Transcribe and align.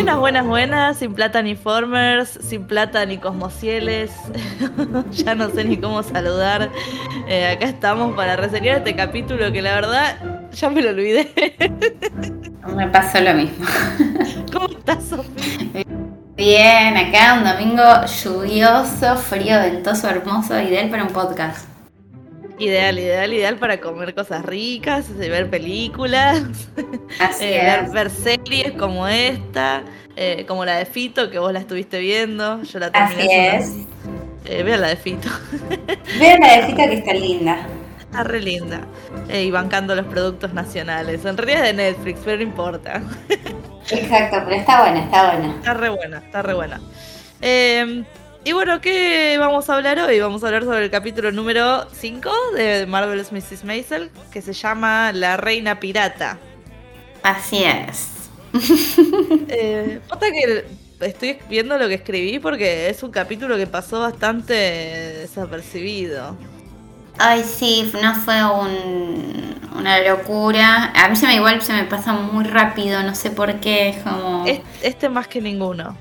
Buenas, 0.00 0.18
buenas, 0.18 0.46
buenas, 0.46 0.96
sin 0.96 1.12
plata 1.12 1.42
ni 1.42 1.54
formers, 1.56 2.30
sin 2.42 2.66
plata 2.66 3.04
ni 3.04 3.18
cosmocieles, 3.18 4.10
ya 5.10 5.34
no 5.34 5.50
sé 5.50 5.62
ni 5.62 5.76
cómo 5.76 6.02
saludar. 6.02 6.70
Eh, 7.28 7.46
acá 7.46 7.66
estamos 7.66 8.16
para 8.16 8.34
reseñar 8.34 8.78
este 8.78 8.96
capítulo 8.96 9.52
que 9.52 9.60
la 9.60 9.74
verdad 9.74 10.16
ya 10.52 10.70
me 10.70 10.80
lo 10.80 10.88
olvidé. 10.88 11.30
Me 12.74 12.88
pasó 12.88 13.20
lo 13.20 13.34
mismo. 13.34 13.66
¿Cómo 14.54 14.70
estás, 14.70 15.04
Sofía? 15.04 15.84
Bien, 16.34 16.96
acá 16.96 17.34
un 17.34 17.44
domingo 17.44 17.84
lluvioso, 18.06 19.16
frío, 19.16 19.58
ventoso, 19.58 20.08
hermoso, 20.08 20.58
ideal 20.58 20.88
para 20.88 21.02
un 21.02 21.10
podcast. 21.10 21.69
Ideal, 22.60 22.98
ideal, 22.98 23.32
ideal 23.32 23.56
para 23.56 23.80
comer 23.80 24.14
cosas 24.14 24.44
ricas, 24.44 25.16
ver 25.16 25.48
películas, 25.48 26.42
Así 27.18 27.44
eh, 27.46 27.62
ver, 27.64 27.84
es. 27.84 27.92
ver 27.92 28.10
series 28.10 28.72
como 28.72 29.08
esta, 29.08 29.82
eh, 30.14 30.44
como 30.46 30.64
la 30.66 30.76
de 30.76 30.84
Fito, 30.84 31.30
que 31.30 31.38
vos 31.38 31.52
la 31.54 31.60
estuviste 31.60 31.98
viendo. 31.98 32.62
Yo 32.62 32.78
la 32.78 32.92
terminé. 32.92 33.50
Así 33.50 33.86
es. 33.86 33.86
Eh, 34.44 34.62
vean 34.62 34.82
la 34.82 34.88
de 34.88 34.96
Fito, 34.96 35.28
Vean 36.18 36.40
la 36.40 36.56
de 36.56 36.62
Fito 36.66 36.76
que 36.84 36.94
está 36.94 37.14
linda. 37.14 37.66
está 37.98 38.24
re 38.24 38.40
linda. 38.40 38.88
Eh, 39.28 39.44
y 39.44 39.50
bancando 39.50 39.94
los 39.94 40.06
productos 40.06 40.52
nacionales. 40.52 41.24
En 41.24 41.38
realidad 41.38 41.66
es 41.66 41.76
de 41.76 41.82
Netflix, 41.82 42.20
pero 42.24 42.36
no 42.38 42.42
importa. 42.42 43.02
Exacto, 43.90 44.42
pero 44.44 44.56
está 44.56 44.82
buena, 44.82 45.00
está 45.04 45.30
buena. 45.32 45.54
Está 45.56 45.74
re 45.74 45.88
buena, 45.88 46.18
está 46.18 46.42
re 46.42 46.54
buena. 46.54 46.80
Y 48.44 48.52
bueno, 48.52 48.80
¿qué 48.80 49.36
vamos 49.38 49.68
a 49.68 49.76
hablar 49.76 49.98
hoy? 49.98 50.18
Vamos 50.18 50.42
a 50.42 50.46
hablar 50.46 50.64
sobre 50.64 50.84
el 50.84 50.90
capítulo 50.90 51.30
número 51.30 51.86
5 51.92 52.30
de 52.56 52.86
Marvel's 52.86 53.32
Mrs. 53.32 53.64
Maisel, 53.64 54.10
que 54.32 54.40
se 54.40 54.54
llama 54.54 55.12
La 55.12 55.36
Reina 55.36 55.78
Pirata. 55.78 56.38
Así 57.22 57.62
es. 57.64 58.08
Eh, 59.52 60.00
que 60.32 60.64
estoy 61.00 61.38
viendo 61.48 61.76
lo 61.78 61.86
que 61.88 61.94
escribí 61.94 62.38
porque 62.38 62.88
es 62.88 63.02
un 63.02 63.10
capítulo 63.10 63.56
que 63.56 63.66
pasó 63.66 64.00
bastante 64.00 64.54
desapercibido. 64.54 66.36
Ay, 67.18 67.42
sí, 67.44 67.92
no 68.02 68.14
fue 68.14 68.42
un- 68.44 69.54
una 69.76 70.00
locura. 70.00 70.92
A 70.94 71.08
mí 71.08 71.16
se 71.16 71.26
me 71.26 71.34
igual 71.36 71.60
se 71.62 71.72
me 71.74 71.84
pasa 71.84 72.12
muy 72.12 72.44
rápido, 72.44 73.02
no 73.02 73.14
sé 73.14 73.30
por 73.30 73.60
qué, 73.60 73.90
es 73.90 73.96
como... 73.98 74.46
Es- 74.46 74.60
Este 74.82 75.08
más 75.08 75.28
que 75.28 75.40
ninguno. 75.40 75.96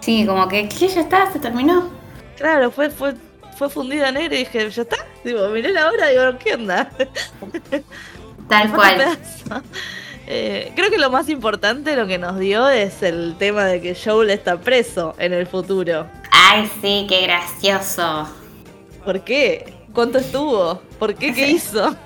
Sí, 0.00 0.24
como 0.26 0.48
que, 0.48 0.68
¿qué? 0.68 0.88
¿Ya 0.88 1.00
está? 1.02 1.30
¿Se 1.32 1.38
terminó? 1.38 1.90
Claro, 2.36 2.70
fue, 2.70 2.90
fue, 2.90 3.14
fue 3.56 3.68
fundida 3.68 4.10
negra 4.10 4.34
y 4.34 4.38
dije, 4.40 4.70
¿ya 4.70 4.82
está? 4.82 4.96
Digo, 5.24 5.48
miré 5.48 5.72
la 5.72 5.88
hora 5.88 6.10
y 6.12 6.16
digo, 6.16 6.38
¿qué 6.38 6.54
onda? 6.54 6.90
Tal 8.48 8.72
cual. 8.72 9.18
Eh, 10.26 10.72
creo 10.76 10.90
que 10.90 10.98
lo 10.98 11.10
más 11.10 11.28
importante 11.28 11.96
lo 11.96 12.06
que 12.06 12.16
nos 12.18 12.38
dio 12.38 12.68
es 12.68 13.02
el 13.02 13.34
tema 13.38 13.64
de 13.64 13.80
que 13.80 13.96
Joel 13.96 14.30
está 14.30 14.58
preso 14.60 15.14
en 15.18 15.32
el 15.32 15.46
futuro. 15.46 16.06
Ay, 16.30 16.70
sí, 16.80 17.06
qué 17.08 17.22
gracioso. 17.22 18.28
¿Por 19.04 19.22
qué? 19.22 19.74
¿Cuánto 19.92 20.18
estuvo? 20.18 20.80
¿Por 20.98 21.14
qué? 21.16 21.34
¿Qué 21.34 21.48
hizo? 21.50 21.96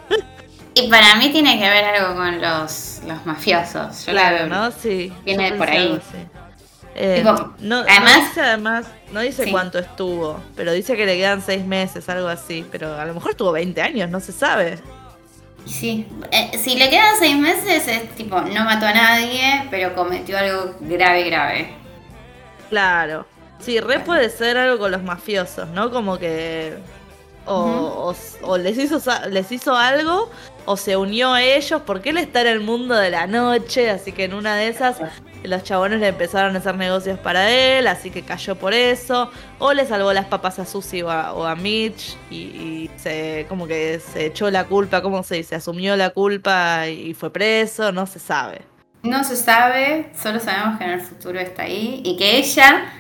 Y 0.75 0.89
para 0.89 1.17
mí 1.17 1.31
tiene 1.31 1.59
que 1.59 1.69
ver 1.69 1.85
algo 1.85 2.17
con 2.17 2.41
los, 2.41 3.01
los 3.07 3.25
mafiosos. 3.27 4.07
Yo 4.07 4.13
la 4.13 4.21
Claro, 4.31 4.37
veo. 4.37 4.47
¿no? 4.49 4.71
Sí. 4.73 5.13
Viene 5.25 5.53
por 5.53 5.69
ahí. 5.69 6.01
Eh, 6.97 7.17
Tipo, 7.19 7.33
no, 7.33 7.55
no 7.61 7.77
además- 7.89 8.29
dice 8.29 8.41
además, 8.41 8.87
no 9.13 9.21
dice 9.21 9.45
Sí. 9.45 9.51
cuánto 9.51 9.79
estuvo, 9.79 10.41
pero 10.55 10.73
dice 10.73 10.97
que 10.97 11.07
le 11.07 11.17
quedan 11.17 11.43
seis 11.43 11.65
meses, 11.65 12.09
algo 12.09 12.29
así, 12.29 12.65
pero 12.71 12.95
a 12.99 13.05
lo 13.05 13.15
mejor 13.15 13.33
estuvo 13.33 13.51
20 13.53 13.83
años, 13.83 14.09
no 14.11 14.21
se 14.21 14.31
sabe. 14.33 14.79
Sí. 15.67 16.07
Eh, 16.31 16.51
si 16.59 16.77
le 16.77 16.91
quedan 16.91 17.17
seis 17.19 17.37
meses 17.37 17.89
es 17.89 18.15
tipo, 18.15 18.41
no 18.41 18.65
mató 18.65 18.87
a 18.87 18.93
nadie, 18.93 19.67
pero 19.71 19.95
cometió 19.95 20.39
algo 20.39 20.75
grave, 20.81 21.25
grave. 21.25 21.75
Claro. 22.71 23.27
Sí, 23.61 23.81
re 23.81 24.01
puede 24.01 24.31
ser 24.31 24.57
algo 24.59 24.79
con 24.79 24.91
los 24.91 25.03
mafiosos, 25.03 25.69
¿no? 25.71 25.91
Como 25.91 26.19
que 26.19 26.75
o, 27.47 28.13
o- 28.13 28.47
o 28.49 28.59
les 28.59 28.77
hizo 28.79 29.01
les 29.31 29.53
hizo 29.53 29.77
algo 29.77 30.31
o 30.65 30.77
se 30.77 30.97
unió 30.97 31.35
a 31.35 31.43
ellos 31.43 31.83
porque 31.85 32.11
él 32.11 32.19
está 32.19 32.41
en 32.43 32.47
el 32.49 32.61
mundo 32.61 32.95
de 32.95 33.11
la 33.11 33.27
noche, 33.27 33.91
así 33.91 34.13
que 34.13 34.25
en 34.25 34.35
una 34.35 34.57
de 34.57 34.69
esas 34.69 34.97
los 35.45 35.63
chabones 35.63 36.01
le 36.01 36.09
empezaron 36.09 36.55
a 36.55 36.59
hacer 36.59 36.77
negocios 36.77 37.19
para 37.19 37.51
él, 37.51 37.87
así 37.87 38.11
que 38.11 38.23
cayó 38.23 38.57
por 38.57 38.75
eso, 38.75 39.31
o 39.59 39.73
le 39.73 39.87
salvó 39.87 40.13
las 40.13 40.27
papas 40.27 40.59
a 40.59 40.67
Susie 40.67 41.03
o 41.03 41.11
a, 41.11 41.33
o 41.33 41.45
a 41.45 41.55
Mitch 41.55 42.17
y, 42.31 42.37
y 42.37 42.91
se 42.97 43.47
como 43.49 43.67
que 43.67 44.01
se 44.01 44.27
echó 44.27 44.51
la 44.51 44.65
culpa, 44.65 45.03
¿cómo 45.03 45.23
se 45.23 45.37
dice? 45.37 45.55
Asumió 45.55 45.97
la 45.97 46.11
culpa 46.11 46.89
y 46.89 47.15
fue 47.15 47.33
preso, 47.33 47.93
no 47.93 48.07
se 48.07 48.19
sabe. 48.19 48.63
No 49.03 49.23
se 49.23 49.37
sabe, 49.37 50.11
solo 50.15 50.41
sabemos 50.41 50.79
que 50.79 50.85
en 50.85 50.91
el 50.91 51.01
futuro 51.01 51.39
está 51.39 51.65
ahí 51.65 52.01
y 52.05 52.17
que 52.17 52.39
ella 52.39 52.91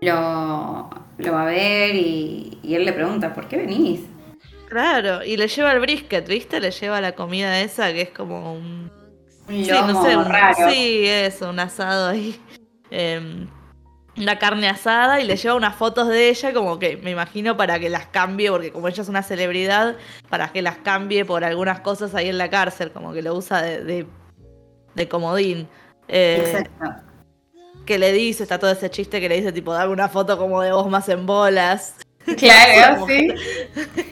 lo, 0.00 0.90
lo 1.16 1.32
va 1.32 1.42
a 1.42 1.46
ver 1.46 1.94
y, 1.94 2.58
y 2.62 2.74
él 2.74 2.84
le 2.84 2.92
pregunta, 2.92 3.34
¿por 3.34 3.48
qué 3.48 3.56
venís? 3.56 4.00
Claro, 4.68 5.24
y 5.24 5.38
le 5.38 5.48
lleva 5.48 5.72
el 5.72 5.80
brisket, 5.80 6.28
¿viste? 6.28 6.60
Le 6.60 6.70
lleva 6.70 7.00
la 7.00 7.12
comida 7.12 7.60
esa 7.60 7.90
que 7.92 8.02
es 8.02 8.10
como 8.10 8.52
un... 8.52 8.90
Un 9.48 9.64
Sí, 9.64 9.70
no 9.70 10.02
sé, 10.04 10.16
un- 10.16 10.24
raro. 10.26 10.70
sí, 10.70 11.06
eso, 11.06 11.50
un 11.50 11.58
asado 11.60 12.08
ahí. 12.08 12.38
Em, 12.90 13.48
una 14.16 14.38
carne 14.38 14.68
asada 14.68 15.20
y 15.20 15.24
le 15.24 15.36
lleva 15.36 15.54
unas 15.54 15.76
fotos 15.76 16.08
de 16.08 16.28
ella 16.28 16.52
como 16.52 16.78
que 16.78 16.96
me 16.96 17.10
imagino 17.12 17.56
para 17.56 17.78
que 17.78 17.88
las 17.88 18.06
cambie, 18.06 18.50
porque 18.50 18.72
como 18.72 18.88
ella 18.88 19.02
es 19.02 19.08
una 19.08 19.22
celebridad, 19.22 19.96
para 20.28 20.48
que 20.48 20.60
las 20.60 20.76
cambie 20.78 21.24
por 21.24 21.44
algunas 21.44 21.80
cosas 21.80 22.14
ahí 22.14 22.28
en 22.28 22.36
la 22.38 22.50
cárcel, 22.50 22.90
como 22.90 23.12
que 23.12 23.22
lo 23.22 23.34
usa 23.34 23.62
de, 23.62 23.84
de, 23.84 24.06
de 24.94 25.08
comodín. 25.08 25.68
Eh, 26.08 26.42
Exacto. 26.44 27.02
que 27.86 27.98
le 27.98 28.12
dice, 28.12 28.42
está 28.42 28.58
todo 28.58 28.70
ese 28.72 28.90
chiste 28.90 29.20
que 29.20 29.28
le 29.28 29.36
dice 29.36 29.52
tipo, 29.52 29.72
dame 29.72 29.92
una 29.92 30.08
foto 30.08 30.36
como 30.36 30.60
de 30.62 30.72
vos 30.72 30.88
más 30.90 31.08
en 31.08 31.24
bolas. 31.24 31.94
Claro, 32.36 33.06
sí. 33.08 33.28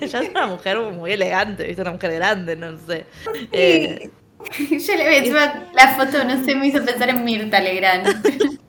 Ella 0.01 0.21
es 0.23 0.31
una 0.31 0.47
mujer 0.47 0.79
muy 0.79 1.13
elegante, 1.13 1.65
¿viste? 1.67 1.83
Una 1.83 1.93
mujer 1.93 2.13
grande, 2.15 2.55
no 2.57 2.79
sé. 2.87 3.07
Eh, 3.53 4.09
Yo 4.59 4.95
le 4.97 5.09
vi 5.09 5.17
encima 5.17 5.65
la 5.75 5.95
foto, 5.97 6.25
no 6.25 6.45
sé, 6.45 6.55
me 6.55 6.69
hizo 6.69 6.85
pensar 6.85 7.09
en 7.11 7.25
Mirta 7.25 7.61
Legrand. 7.61 8.09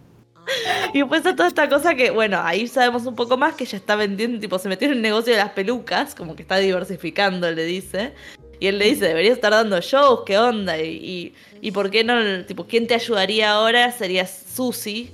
Y 0.94 1.00
después 1.00 1.20
está 1.20 1.36
toda 1.36 1.50
esta 1.50 1.68
cosa 1.68 1.94
que, 1.94 2.10
bueno, 2.10 2.40
ahí 2.42 2.68
sabemos 2.68 3.06
un 3.06 3.16
poco 3.16 3.36
más 3.36 3.56
que 3.56 3.66
ella 3.66 3.78
está 3.78 3.98
vendiendo, 3.98 4.40
tipo, 4.40 4.58
se 4.58 4.70
metió 4.70 4.88
en 4.88 4.94
el 4.94 5.02
negocio 5.02 5.34
de 5.34 5.40
las 5.40 5.50
pelucas, 5.50 6.16
como 6.16 6.38
que 6.38 6.44
está 6.44 6.56
diversificando, 6.56 7.52
le 7.52 7.66
dice. 7.66 8.14
Y 8.62 8.68
él 8.68 8.80
le 8.80 8.86
dice, 8.86 9.08
debería 9.10 9.34
estar 9.34 9.52
dando 9.52 9.82
shows, 9.82 10.22
¿qué 10.26 10.38
onda? 10.38 10.78
Y, 10.82 10.86
y, 10.88 11.36
y 11.62 11.72
por 11.72 11.92
qué 11.92 12.06
no, 12.06 12.46
tipo, 12.46 12.66
¿quién 12.66 12.88
te 12.88 12.94
ayudaría 12.96 13.52
ahora? 13.52 13.92
Sería 13.92 14.26
Susi. 14.26 15.12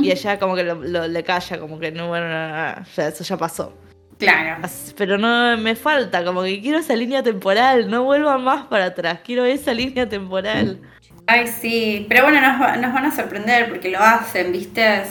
Y 0.00 0.10
ella 0.10 0.38
como 0.38 0.56
que 0.56 0.62
lo, 0.64 0.76
lo- 0.76 1.08
le 1.08 1.22
calla, 1.22 1.58
como 1.60 1.78
que 1.78 1.92
no, 1.92 2.08
bueno, 2.08 2.26
no, 2.30 2.48
no, 2.48 2.76
no, 2.80 2.86
ya, 2.96 3.08
eso 3.08 3.22
ya 3.22 3.36
pasó. 3.36 3.74
Claro. 4.18 4.62
Pero 4.96 5.18
no 5.18 5.56
me 5.58 5.74
falta, 5.76 6.24
como 6.24 6.42
que 6.42 6.60
quiero 6.60 6.78
esa 6.78 6.94
línea 6.96 7.22
temporal, 7.22 7.90
no 7.90 8.04
vuelvan 8.04 8.42
más 8.44 8.66
para 8.66 8.86
atrás, 8.86 9.20
quiero 9.24 9.44
esa 9.44 9.72
línea 9.74 10.08
temporal. 10.08 10.80
Ay, 11.26 11.46
sí. 11.48 12.06
Pero 12.08 12.24
bueno, 12.24 12.40
nos, 12.40 12.60
va- 12.60 12.76
nos 12.76 12.92
van 12.92 13.06
a 13.06 13.14
sorprender 13.14 13.68
porque 13.70 13.90
lo 13.90 13.98
hacen, 13.98 14.52
¿viste? 14.52 15.02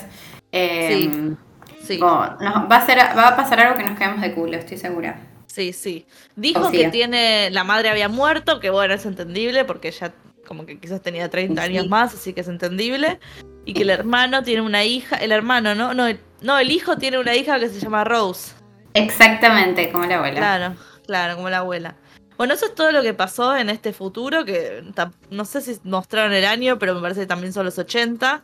Eh, 0.52 0.88
Sí. 1.12 1.36
Sí. 1.84 2.00
como, 2.00 2.26
nos- 2.40 2.72
va, 2.72 2.78
a 2.78 2.86
ser, 2.86 2.98
va 3.00 3.30
a 3.30 3.36
pasar 3.36 3.60
algo 3.60 3.76
que 3.78 3.84
nos 3.84 3.98
quedamos 3.98 4.22
de 4.22 4.32
culo, 4.34 4.56
estoy 4.58 4.78
segura. 4.78 5.20
Sí, 5.48 5.74
sí. 5.74 6.06
Dijo 6.36 6.62
Confía. 6.62 6.86
que 6.86 6.92
tiene. 6.92 7.50
La 7.52 7.64
madre 7.64 7.90
había 7.90 8.10
muerto, 8.10 8.60
que 8.60 8.70
bueno, 8.70 8.94
es 8.94 9.06
entendible, 9.06 9.66
porque 9.66 9.90
ella 9.90 10.14
como 10.48 10.66
que 10.66 10.80
quizás 10.80 11.02
tenía 11.02 11.30
30 11.30 11.62
Sí. 11.62 11.70
años 11.70 11.88
más, 11.90 12.14
así 12.14 12.34
que 12.34 12.42
es 12.42 12.48
entendible. 12.48 13.20
Y 13.66 13.74
que 13.74 13.84
el 13.84 13.90
hermano 13.92 14.44
tiene 14.44 14.62
una 14.62 14.84
hija. 14.84 15.16
El 15.18 15.32
hermano, 15.32 15.76
¿no? 15.76 15.94
No, 15.94 16.08
el, 16.08 16.20
no, 16.42 16.58
el 16.58 16.72
hijo 16.72 16.98
tiene 16.98 17.18
una 17.20 17.36
hija 17.36 17.60
que 17.60 17.70
se 17.70 17.80
llama 17.80 18.04
Rose. 18.04 18.54
Exactamente, 18.94 19.92
como 19.92 20.06
la 20.06 20.18
abuela. 20.18 20.38
Claro, 20.38 20.76
claro, 21.06 21.36
como 21.36 21.50
la 21.50 21.60
abuela. 21.60 21.96
Bueno, 22.38 22.54
eso 22.54 22.66
es 22.66 22.76
todo 22.76 22.92
lo 22.92 23.02
que 23.02 23.14
pasó 23.14 23.56
en 23.56 23.70
este 23.70 23.94
futuro, 23.94 24.44
que 24.46 24.84
no 25.30 25.46
sé 25.46 25.62
si 25.62 25.80
mostraron 25.84 26.34
el 26.34 26.46
año, 26.46 26.80
pero 26.80 26.96
me 26.96 27.02
parece 27.02 27.22
que 27.22 27.28
también 27.28 27.54
son 27.54 27.66
los 27.66 27.78
80. 27.78 28.44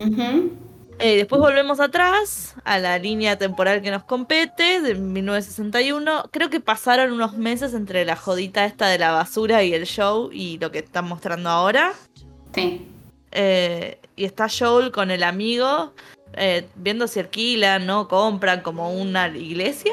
Ujú. 0.00 0.52
Eh, 0.98 1.16
después 1.16 1.40
volvemos 1.40 1.78
atrás 1.78 2.54
a 2.64 2.78
la 2.78 2.98
línea 2.98 3.36
temporal 3.36 3.82
que 3.82 3.90
nos 3.90 4.04
compete, 4.04 4.80
de 4.80 4.94
1961. 4.94 6.30
Creo 6.30 6.48
que 6.48 6.60
pasaron 6.60 7.12
unos 7.12 7.36
meses 7.36 7.74
entre 7.74 8.06
la 8.06 8.16
jodita 8.16 8.64
esta 8.64 8.88
de 8.88 8.98
la 8.98 9.12
basura 9.12 9.62
y 9.62 9.74
el 9.74 9.84
show 9.84 10.30
y 10.32 10.58
lo 10.58 10.70
que 10.70 10.78
están 10.78 11.06
mostrando 11.06 11.50
ahora. 11.50 11.92
Sí. 12.54 12.88
Eh, 13.32 13.98
y 14.16 14.24
está 14.24 14.46
Joel 14.48 14.90
con 14.90 15.10
el 15.10 15.22
amigo 15.22 15.92
eh, 16.36 16.66
viendo 16.76 17.06
si 17.08 17.20
alquilan, 17.20 17.86
¿no? 17.86 18.08
Compran 18.08 18.60
como 18.60 18.90
una 18.92 19.28
iglesia. 19.28 19.92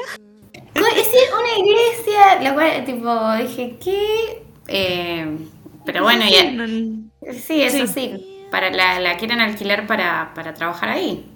Es 0.52 0.94
decir, 0.96 1.20
una 1.32 1.66
iglesia, 1.68 2.40
la 2.42 2.54
cual, 2.54 2.84
tipo, 2.84 3.32
dije, 3.36 3.76
¿qué? 3.82 4.42
Eh, 4.68 5.36
pero 5.84 6.02
bueno, 6.02 6.24
ya. 6.28 7.32
Sí, 7.32 7.62
eso 7.62 7.86
Sí. 7.86 7.92
sí. 8.16 8.46
Para 8.50 8.70
la, 8.70 9.00
la 9.00 9.16
quieren 9.16 9.40
alquilar 9.40 9.86
para, 9.86 10.32
para 10.34 10.54
trabajar 10.54 10.88
ahí. 10.90 11.26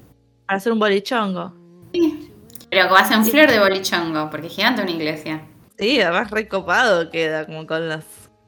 Para 0.47 0.59
hacer 0.59 0.73
un 0.73 0.79
bolichongo. 0.79 1.53
Sí. 1.93 2.31
Pero 2.71 2.87
que 2.87 2.93
va 2.95 3.01
a 3.01 3.05
ser 3.09 3.19
un 3.19 3.25
flor 3.25 3.51
de 3.51 3.59
bolichongo, 3.59 4.31
porque 4.31 4.47
es 4.49 4.53
gigante 4.55 4.83
una 4.83 4.91
iglesia. 4.91 5.43
Sí, 5.79 6.01
además 6.01 6.31
recopado 6.31 7.11
queda, 7.11 7.47
como 7.47 7.67
con 7.67 7.89
las 7.89 8.05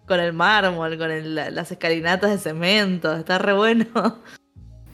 con 0.06 0.18
el 0.18 0.32
mármol, 0.32 0.98
con 0.98 1.10
el- 1.12 1.36
la- 1.36 1.50
las 1.50 1.70
escalinatas 1.70 2.30
de 2.30 2.38
cemento, 2.38 3.14
está 3.16 3.38
re 3.38 3.52
bueno. 3.52 3.86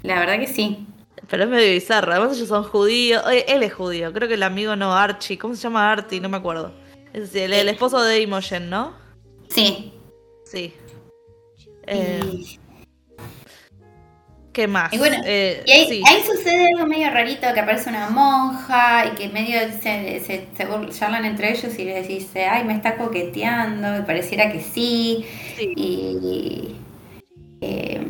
La 0.02 0.20
verdad 0.20 0.38
que 0.38 0.46
sí. 0.46 0.86
Pero 1.28 1.44
es 1.44 1.48
medio 1.48 1.72
bizarro. 1.72 2.12
Además 2.12 2.36
ellos 2.36 2.48
son 2.48 2.62
judíos. 2.64 3.22
Eh, 3.30 3.44
Él 3.48 3.62
es 3.62 3.74
judío. 3.74 4.12
Creo 4.12 4.28
que 4.28 4.34
el 4.34 4.42
amigo 4.42 4.76
no, 4.76 4.94
Archie. 4.94 5.38
¿Cómo 5.38 5.54
se 5.54 5.62
llama 5.62 5.90
Artie? 5.90 6.20
No 6.20 6.28
me 6.28 6.36
acuerdo. 6.36 6.72
Es 7.12 7.22
decir, 7.22 7.42
el, 7.42 7.52
el 7.54 7.68
esposo 7.68 8.00
de 8.02 8.20
Imogen, 8.20 8.70
¿no? 8.70 8.94
Sí. 9.48 9.92
Sí. 10.44 10.72
Eh, 11.86 12.20
¿Qué 14.52 14.66
más? 14.68 14.92
Y 14.92 14.98
bueno, 14.98 15.16
Eh, 15.26 15.62
y 15.66 15.70
ahí, 15.70 15.88
sí. 15.88 16.02
ahí 16.06 16.22
sucede 16.22 16.68
algo 16.74 16.86
medio 16.86 17.10
rarito, 17.10 17.46
que 17.52 17.60
aparece 17.60 17.90
una 17.90 18.08
monja 18.08 19.06
y 19.06 19.10
que 19.14 19.28
medio 19.28 19.58
se, 19.82 20.20
se, 20.20 20.48
se 20.56 20.68
bur- 20.68 20.96
charlan 20.96 21.24
entre 21.26 21.50
ellos 21.52 21.78
y 21.78 21.84
les 21.84 22.08
dice, 22.08 22.46
ay, 22.46 22.64
me 22.64 22.74
está 22.74 22.96
coqueteando, 22.96 23.98
y 23.98 24.02
pareciera 24.02 24.50
que 24.50 24.60
sí. 24.62 25.26
Sí. 25.56 25.72
Y... 25.76 26.76
eh, 27.60 28.05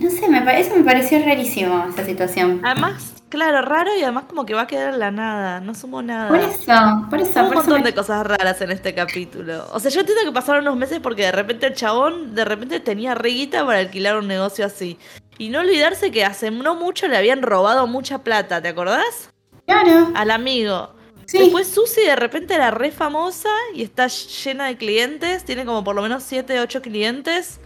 no 0.00 0.10
sé, 0.10 0.28
me, 0.28 0.60
eso 0.60 0.74
me 0.76 0.82
pareció 0.84 1.18
rarísimo, 1.24 1.84
esa 1.88 2.04
situación. 2.04 2.60
Además, 2.64 3.14
claro, 3.28 3.62
raro 3.62 3.90
y 3.98 4.02
además 4.02 4.24
como 4.28 4.44
que 4.46 4.54
va 4.54 4.62
a 4.62 4.66
quedar 4.66 4.94
en 4.94 4.98
la 5.00 5.10
nada. 5.10 5.60
No 5.60 5.74
sumo 5.74 6.02
nada. 6.02 6.28
Por 6.28 6.38
eso, 6.38 7.06
por 7.10 7.20
eso, 7.20 7.40
Hubo 7.40 7.48
un 7.48 7.54
montón 7.54 7.80
me- 7.82 7.86
de 7.88 7.94
cosas 7.94 8.26
raras 8.26 8.60
en 8.60 8.70
este 8.70 8.94
capítulo. 8.94 9.66
O 9.72 9.78
sea, 9.80 9.90
yo 9.90 10.00
entiendo 10.00 10.24
que 10.24 10.32
pasaron 10.32 10.62
unos 10.62 10.76
meses 10.76 11.00
porque 11.00 11.22
de 11.22 11.32
repente 11.32 11.66
el 11.66 11.74
chabón 11.74 12.34
de 12.34 12.44
repente 12.44 12.80
tenía 12.80 13.14
reguita 13.14 13.64
para 13.66 13.78
alquilar 13.78 14.16
un 14.16 14.26
negocio 14.28 14.64
así. 14.66 14.98
Y 15.38 15.48
no 15.48 15.60
olvidarse 15.60 16.10
que 16.10 16.24
hace 16.24 16.50
no 16.50 16.74
mucho 16.74 17.08
le 17.08 17.16
habían 17.16 17.42
robado 17.42 17.86
mucha 17.86 18.18
plata, 18.24 18.60
¿te 18.60 18.68
acordás? 18.68 19.30
Claro, 19.66 20.10
Al 20.14 20.30
amigo. 20.32 20.94
sí. 21.26 21.38
Después 21.38 21.68
Susi 21.68 22.02
de 22.02 22.16
repente 22.16 22.54
era 22.54 22.70
re 22.72 22.90
famosa 22.90 23.48
y 23.74 23.82
está 23.84 24.08
llena 24.08 24.66
de 24.66 24.76
clientes. 24.76 25.44
Tiene 25.44 25.64
como 25.64 25.82
por 25.84 25.94
lo 25.94 26.02
menos 26.02 26.24
7, 26.24 26.58
8 26.60 26.82
clientes. 26.82 27.60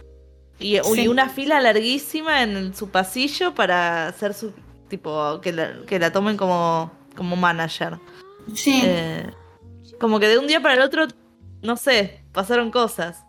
Y, 0.59 0.79
Sí. 0.83 1.01
y 1.01 1.07
una 1.07 1.29
fila 1.29 1.59
larguísima 1.61 2.43
en 2.43 2.73
su 2.75 2.89
pasillo 2.89 3.53
para 3.53 4.07
hacer 4.07 4.33
su. 4.33 4.53
Tipo, 4.87 5.41
que 5.41 5.51
la, 5.51 5.73
que 5.87 5.99
la 5.99 6.11
tomen 6.11 6.37
como, 6.37 6.91
como 7.15 7.35
manager. 7.35 7.97
sí. 8.53 8.81
Eh, 8.83 9.29
como 9.99 10.19
que 10.19 10.27
de 10.27 10.37
un 10.37 10.47
día 10.47 10.61
para 10.61 10.75
el 10.75 10.81
otro, 10.81 11.07
no 11.61 11.77
sé, 11.77 12.21
pasaron 12.33 12.69
cosas. 12.71 13.23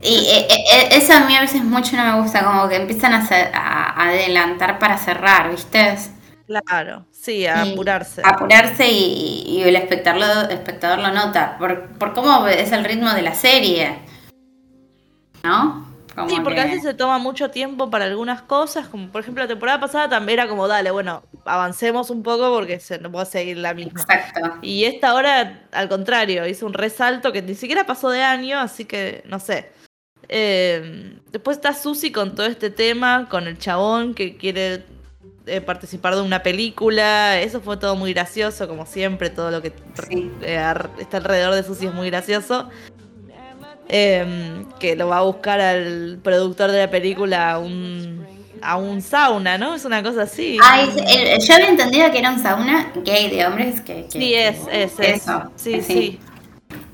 Y 0.00 0.14
eh, 0.14 0.48
eh, 0.50 0.88
eso 0.92 1.12
a 1.12 1.20
mí 1.20 1.36
a 1.36 1.40
veces 1.40 1.62
mucho 1.62 1.96
no 1.96 2.04
me 2.04 2.22
gusta, 2.22 2.44
como 2.44 2.68
que 2.68 2.76
empiezan 2.76 3.12
a, 3.12 4.02
adelantar 4.08 4.78
para 4.78 4.98
cerrar, 4.98 5.50
¿viste? 5.50 5.96
Claro, 6.46 7.06
sí, 7.12 7.46
a 7.46 7.64
Y 7.64 7.72
apurarse. 7.72 8.20
Apurarse 8.24 8.88
y, 8.90 9.44
y 9.46 9.62
el 9.62 9.76
espectador, 9.76 10.50
espectador 10.50 10.98
lo 10.98 11.12
nota, 11.12 11.56
por, 11.58 11.88
por 11.98 12.14
cómo 12.14 12.46
es 12.48 12.72
el 12.72 12.84
ritmo 12.84 13.10
de 13.10 13.22
la 13.22 13.34
serie. 13.34 13.98
¿No? 15.44 15.91
Como 16.14 16.28
Sí, 16.28 16.36
porque 16.44 16.60
a 16.60 16.64
que- 16.64 16.70
veces 16.70 16.82
se 16.84 16.94
toma 16.94 17.18
mucho 17.18 17.50
tiempo 17.50 17.88
para 17.90 18.04
algunas 18.04 18.42
cosas, 18.42 18.86
como 18.88 19.08
por 19.08 19.22
ejemplo 19.22 19.42
la 19.44 19.48
temporada 19.48 19.80
pasada 19.80 20.08
también 20.08 20.38
era 20.40 20.48
como, 20.48 20.68
dale, 20.68 20.90
bueno, 20.90 21.22
avancemos 21.44 22.10
un 22.10 22.22
poco 22.22 22.52
porque 22.54 22.80
se, 22.80 22.98
no 22.98 23.10
puedo 23.10 23.24
seguir 23.24 23.56
la 23.56 23.72
misma. 23.74 24.00
Exacto. 24.00 24.58
Y 24.62 24.84
esta 24.84 25.14
hora, 25.14 25.62
al 25.72 25.88
contrario, 25.88 26.46
hizo 26.46 26.66
un 26.66 26.74
resalto 26.74 27.32
que 27.32 27.40
ni 27.42 27.54
siquiera 27.54 27.86
pasó 27.86 28.10
de 28.10 28.22
año, 28.22 28.58
así 28.58 28.84
que 28.84 29.22
no 29.26 29.38
sé. 29.40 29.70
Eh, 30.28 31.18
después 31.30 31.56
está 31.56 31.74
Susi 31.74 32.12
con 32.12 32.34
todo 32.34 32.46
este 32.46 32.70
tema, 32.70 33.28
con 33.28 33.46
el 33.46 33.58
chabón 33.58 34.14
que 34.14 34.36
quiere 34.36 34.84
eh, 35.46 35.60
participar 35.60 36.14
de 36.14 36.22
una 36.22 36.42
película. 36.42 37.40
Eso 37.40 37.60
fue 37.60 37.76
todo 37.76 37.96
muy 37.96 38.12
gracioso, 38.12 38.68
como 38.68 38.86
siempre, 38.86 39.28
todo 39.28 39.50
lo 39.50 39.60
que 39.60 39.72
Sí. 40.08 40.30
eh, 40.42 40.62
está 41.00 41.16
alrededor 41.16 41.54
de 41.54 41.64
Susi 41.64 41.86
es 41.86 41.94
muy 41.94 42.08
gracioso. 42.10 42.70
Eh, 43.94 44.64
que 44.80 44.96
lo 44.96 45.08
va 45.08 45.18
a 45.18 45.22
buscar 45.22 45.60
al 45.60 46.18
productor 46.22 46.70
de 46.70 46.78
la 46.78 46.90
película 46.90 47.52
a 47.52 47.58
un, 47.58 48.26
a 48.62 48.76
un 48.78 49.02
sauna, 49.02 49.58
¿no? 49.58 49.74
Es 49.74 49.84
una 49.84 50.02
cosa 50.02 50.22
así. 50.22 50.58
Ay, 50.64 50.88
el- 51.08 51.38
yo 51.46 51.54
había 51.54 51.68
entendido 51.68 52.10
que 52.10 52.18
era 52.18 52.30
un 52.30 52.42
sauna 52.42 52.90
gay 53.04 53.28
de 53.28 53.44
hombres 53.46 53.82
que... 53.82 54.06
que- 54.10 54.18
Sí, 54.18 54.34
es, 54.34 54.56
es, 54.72 54.98
es. 54.98 55.22
Eso, 55.22 55.42
Sí, 55.56 55.82
sí. 55.82 56.18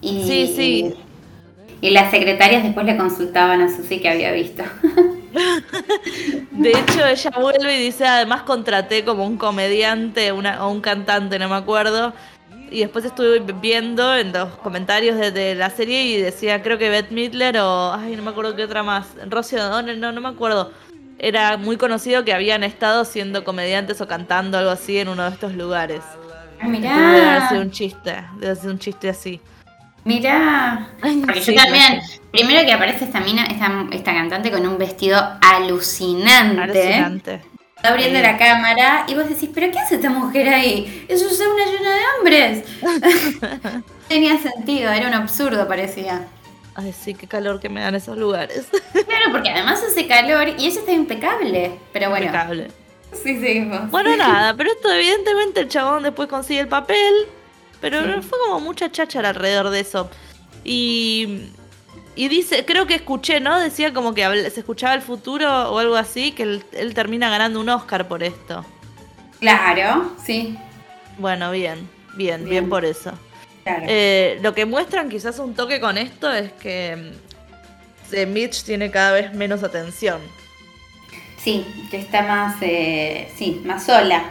Y, 0.00 0.25
Sí, 0.25 0.53
sí. 0.56 0.95
Y 1.81 1.91
las 1.91 2.11
secretarias 2.11 2.65
después 2.65 2.85
le 2.85 2.97
consultaban 2.97 3.61
a 3.61 3.69
Susi 3.69 4.00
que 4.00 4.09
había 4.09 4.33
visto. 4.33 4.65
De 6.50 6.71
hecho, 6.71 7.06
ella 7.06 7.31
vuelve 7.41 7.79
y 7.79 7.85
dice, 7.85 8.05
además 8.06 8.43
contraté 8.43 9.05
como 9.05 9.25
un 9.25 9.37
comediante 9.37 10.33
una, 10.33 10.67
o 10.67 10.71
un 10.73 10.81
cantante, 10.81 11.39
no 11.39 11.49
me 11.49 11.55
acuerdo. 11.55 12.12
Y 12.70 12.81
después 12.81 13.05
estuve 13.05 13.41
viendo 13.61 14.17
en 14.17 14.32
los 14.32 14.49
comentarios 14.56 15.17
de, 15.19 15.31
de 15.31 15.55
la 15.55 15.70
serie 15.70 16.05
y 16.05 16.20
decía, 16.20 16.62
creo 16.62 16.79
que 16.79 16.88
Beth 16.91 17.11
Midler 17.11 17.59
o, 17.59 17.93
ay, 17.93 18.17
no 18.17 18.23
me 18.23 18.31
acuerdo 18.31 18.55
qué 18.56 18.65
otra 18.65 18.82
más, 18.82 19.06
Rocío 19.29 19.59
O'Donnell, 19.59 20.00
no, 20.00 20.12
no 20.12 20.20
me 20.20 20.29
acuerdo. 20.29 20.73
Era 21.19 21.56
muy 21.56 21.76
conocido 21.76 22.25
que 22.25 22.32
habían 22.32 22.62
estado 22.62 23.05
siendo 23.05 23.43
comediantes 23.43 24.00
o 24.00 24.06
cantando 24.06 24.56
algo 24.59 24.70
así 24.70 24.99
en 24.99 25.09
uno 25.09 25.25
de 25.25 25.31
estos 25.31 25.53
lugares. 25.55 26.00
Ah, 26.61 26.67
Entonces 26.67 26.82
Debe 26.82 27.19
mirá, 27.19 27.49
un 27.61 27.70
chiste, 27.70 28.25
debe 28.38 28.55
ser 28.56 28.71
un 28.71 28.79
chiste 28.79 29.09
así. 29.09 29.41
mirá. 30.05 30.88
Porque 31.00 31.43
Sí, 31.43 31.55
yo 31.55 31.62
también, 31.62 32.00
primero 32.31 32.64
que 32.67 32.73
aparece 32.73 33.05
esta 33.05 33.21
mina, 33.21 33.44
esta, 33.47 33.87
esta 33.91 34.12
cantante 34.14 34.50
con 34.50 34.67
un 34.67 34.79
vestido 34.79 35.19
alucinante. 35.41 36.61
Alucinante. 36.62 37.41
Está 37.78 37.90
abriendo 37.90 38.19
Sí. 38.19 38.22
la 38.25 38.36
cámara 38.36 39.04
y 39.08 39.14
vos 39.14 39.28
decís, 39.28 39.48
¿pero 39.54 39.70
qué 39.72 39.78
hace 39.78 39.94
esta 39.96 40.10
mujer 40.10 40.48
ahí? 40.48 41.06
Eso 41.08 41.26
es 41.28 41.40
una 41.40 41.64
llena 41.64 41.94
de 41.94 42.00
hombres. 42.19 42.64
Tenía 44.08 44.36
sentido, 44.38 44.90
era 44.90 45.06
un 45.06 45.14
absurdo, 45.14 45.66
parecía. 45.69 46.26
Ay, 46.75 46.92
sí, 46.92 47.14
qué 47.14 47.26
calor 47.26 47.60
que 47.60 47.69
me 47.69 47.80
dan 47.80 47.94
esos 47.94 48.16
lugares. 48.19 48.66
Claro, 49.06 49.32
porque 49.32 49.50
además 49.50 49.80
hace 49.82 50.06
calor 50.06 50.48
y 50.58 50.66
ella 50.66 50.80
está 50.80 50.92
impecable. 50.92 51.78
Pero 51.92 52.10
bueno, 52.10 52.26
Impecable. 52.26 52.69
sí, 53.12 53.38
seguimos. 53.40 53.90
Bueno, 53.90 54.16
nada, 54.16 54.54
pero 54.54 54.70
esto 54.72 54.92
evidentemente 54.92 55.60
el 55.60 55.69
chabón 55.69 56.02
después 56.02 56.28
consigue 56.28 56.60
el 56.60 56.69
papel, 56.69 57.14
pero 57.80 58.00
Sí. 58.02 58.22
fue 58.28 58.38
como 58.44 58.60
mucha 58.60 58.90
cháchara 58.90 59.28
alrededor 59.30 59.70
de 59.70 59.80
eso. 59.80 60.10
Y, 60.64 61.48
y 62.19 62.29
dice, 62.29 62.65
creo 62.65 62.87
que 62.87 62.94
escuché, 62.97 63.38
¿no? 63.38 63.59
Decía 63.61 63.94
como 63.94 64.12
que 64.12 64.50
se 64.50 64.61
escuchaba 64.61 64.94
el 64.94 65.03
futuro 65.03 65.70
o 65.70 65.79
algo 65.79 65.94
así, 65.97 66.32
que 66.32 66.43
él, 66.43 66.65
él 66.73 66.93
termina 66.93 67.31
ganando 67.31 67.61
un 67.61 67.69
Oscar 67.69 68.09
por 68.09 68.23
esto. 68.25 68.64
Claro, 69.38 70.12
sí, 70.25 70.59
Bueno, 71.19 71.52
bien, 71.52 71.88
bien, 72.14 72.40
bien, 72.40 72.50
Bien. 72.50 72.69
por 72.69 72.85
eso. 72.85 73.12
claro. 73.62 73.85
Eh, 73.88 74.38
lo 74.42 74.52
que 74.52 74.66
muestran 74.66 75.09
quizás 75.09 75.38
un 75.38 75.54
toque 75.54 75.81
con 75.81 75.97
esto 75.97 76.33
es 76.33 76.50
que 76.54 77.12
mm, 78.12 78.33
Mitch 78.33 78.64
tiene 78.64 78.90
cada 78.90 79.12
vez 79.12 79.33
menos 79.35 79.62
atención. 79.62 80.21
Sí, 81.37 81.64
que 81.88 81.99
está 82.00 82.23
más, 82.23 82.57
eh, 82.62 83.31
sí, 83.37 83.62
más 83.64 83.87
sola. 83.87 84.25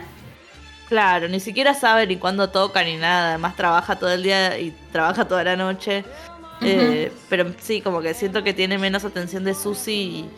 Claro, 0.90 1.28
ni 1.30 1.40
siquiera 1.40 1.74
sabe 1.74 2.06
ni 2.06 2.18
cuándo 2.18 2.50
toca 2.50 2.84
ni 2.84 2.98
nada. 2.98 3.30
Además 3.30 3.56
trabaja 3.56 3.98
todo 3.98 4.12
el 4.12 4.24
día 4.24 4.60
y 4.60 4.72
trabaja 4.92 5.26
toda 5.26 5.44
la 5.46 5.56
noche. 5.56 6.04
Eh, 6.62 7.12
pero 7.30 7.54
sí, 7.60 7.82
como 7.82 8.02
que 8.02 8.14
siento 8.14 8.44
que 8.44 8.54
tiene 8.54 8.78
menos 8.78 9.06
atención 9.06 9.44
de 9.44 9.54
Susi 9.54 10.30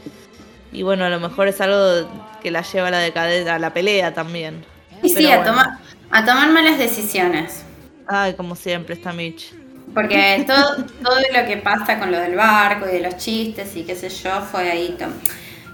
y, 0.71 0.79
y 0.79 0.83
bueno, 0.83 1.05
a 1.05 1.09
lo 1.09 1.19
mejor 1.19 1.47
es 1.47 1.61
algo 1.61 2.09
que 2.41 2.51
la 2.51 2.61
lleva 2.61 2.89
a 2.89 2.91
la 2.91 2.99
decadencia, 2.99 3.55
a 3.55 3.59
la 3.59 3.73
pelea 3.73 4.13
también. 4.13 4.65
Y 5.01 5.09
sí, 5.09 5.31
a, 5.31 5.43
tomar, 5.43 5.79
a 6.11 6.25
tomar 6.25 6.49
malas 6.49 6.77
decisiones. 6.77 7.63
Ay, 8.07 8.33
como 8.33 8.55
siempre 8.55 8.95
está 8.95 9.13
Mitch. 9.13 9.53
Porque 9.93 10.43
todo, 10.45 10.85
todo 11.03 11.19
lo 11.33 11.47
que 11.47 11.57
pasa 11.57 11.97
con 11.99 12.11
lo 12.11 12.19
del 12.19 12.35
barco 12.35 12.87
y 12.87 12.93
de 12.93 12.99
los 13.01 13.17
chistes 13.17 13.75
y 13.75 13.83
qué 13.83 13.95
sé 13.95 14.09
yo 14.09 14.41
fue 14.41 14.69
ahí. 14.69 14.95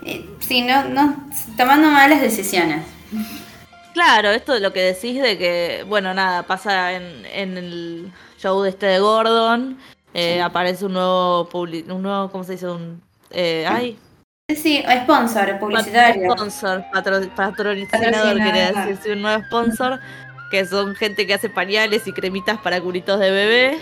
eh, 0.05 0.25
sí, 0.39 0.61
no, 0.61 0.85
no, 0.85 1.27
tomando 1.57 1.89
malas 1.89 2.21
decisiones. 2.21 2.83
Claro, 3.93 4.29
esto 4.29 4.53
de 4.53 4.59
lo 4.59 4.73
que 4.73 4.81
decís 4.81 5.21
de 5.21 5.37
que, 5.37 5.85
bueno, 5.87 6.13
nada, 6.13 6.43
pasa 6.43 6.93
en, 6.93 7.25
en 7.25 7.57
el 7.57 8.11
show 8.37 8.61
de 8.61 8.69
este 8.69 8.85
de 8.85 8.99
Gordon. 8.99 9.77
Eh, 10.15 10.41
Aparece 10.41 10.85
un 10.85 10.93
nuevo, 10.93 11.47
publi- 11.49 11.87
un 11.91 12.01
nuevo, 12.01 12.31
¿cómo 12.31 12.43
se 12.43 12.53
dice? 12.53 12.67
Un, 12.67 13.01
eh, 13.31 13.65
ay, 13.69 13.97
Sí, 14.55 14.83
sponsor, 15.03 15.57
publicitario. 15.59 16.31
Sponsor, 16.31 16.83
patro- 16.93 17.27
patrocinador, 17.35 17.89
Patrocinador. 17.89 18.37
quería 18.37 18.71
decir, 18.71 18.97
sí, 19.03 19.09
un 19.09 19.21
nuevo 19.23 19.43
sponsor, 19.45 19.99
que 20.51 20.65
son 20.65 20.93
gente 20.95 21.25
que 21.25 21.33
hace 21.33 21.49
pañales 21.49 22.05
y 22.07 22.11
cremitas 22.11 22.59
para 22.59 22.79
curitos 22.79 23.19
de 23.19 23.31
bebé. 23.31 23.77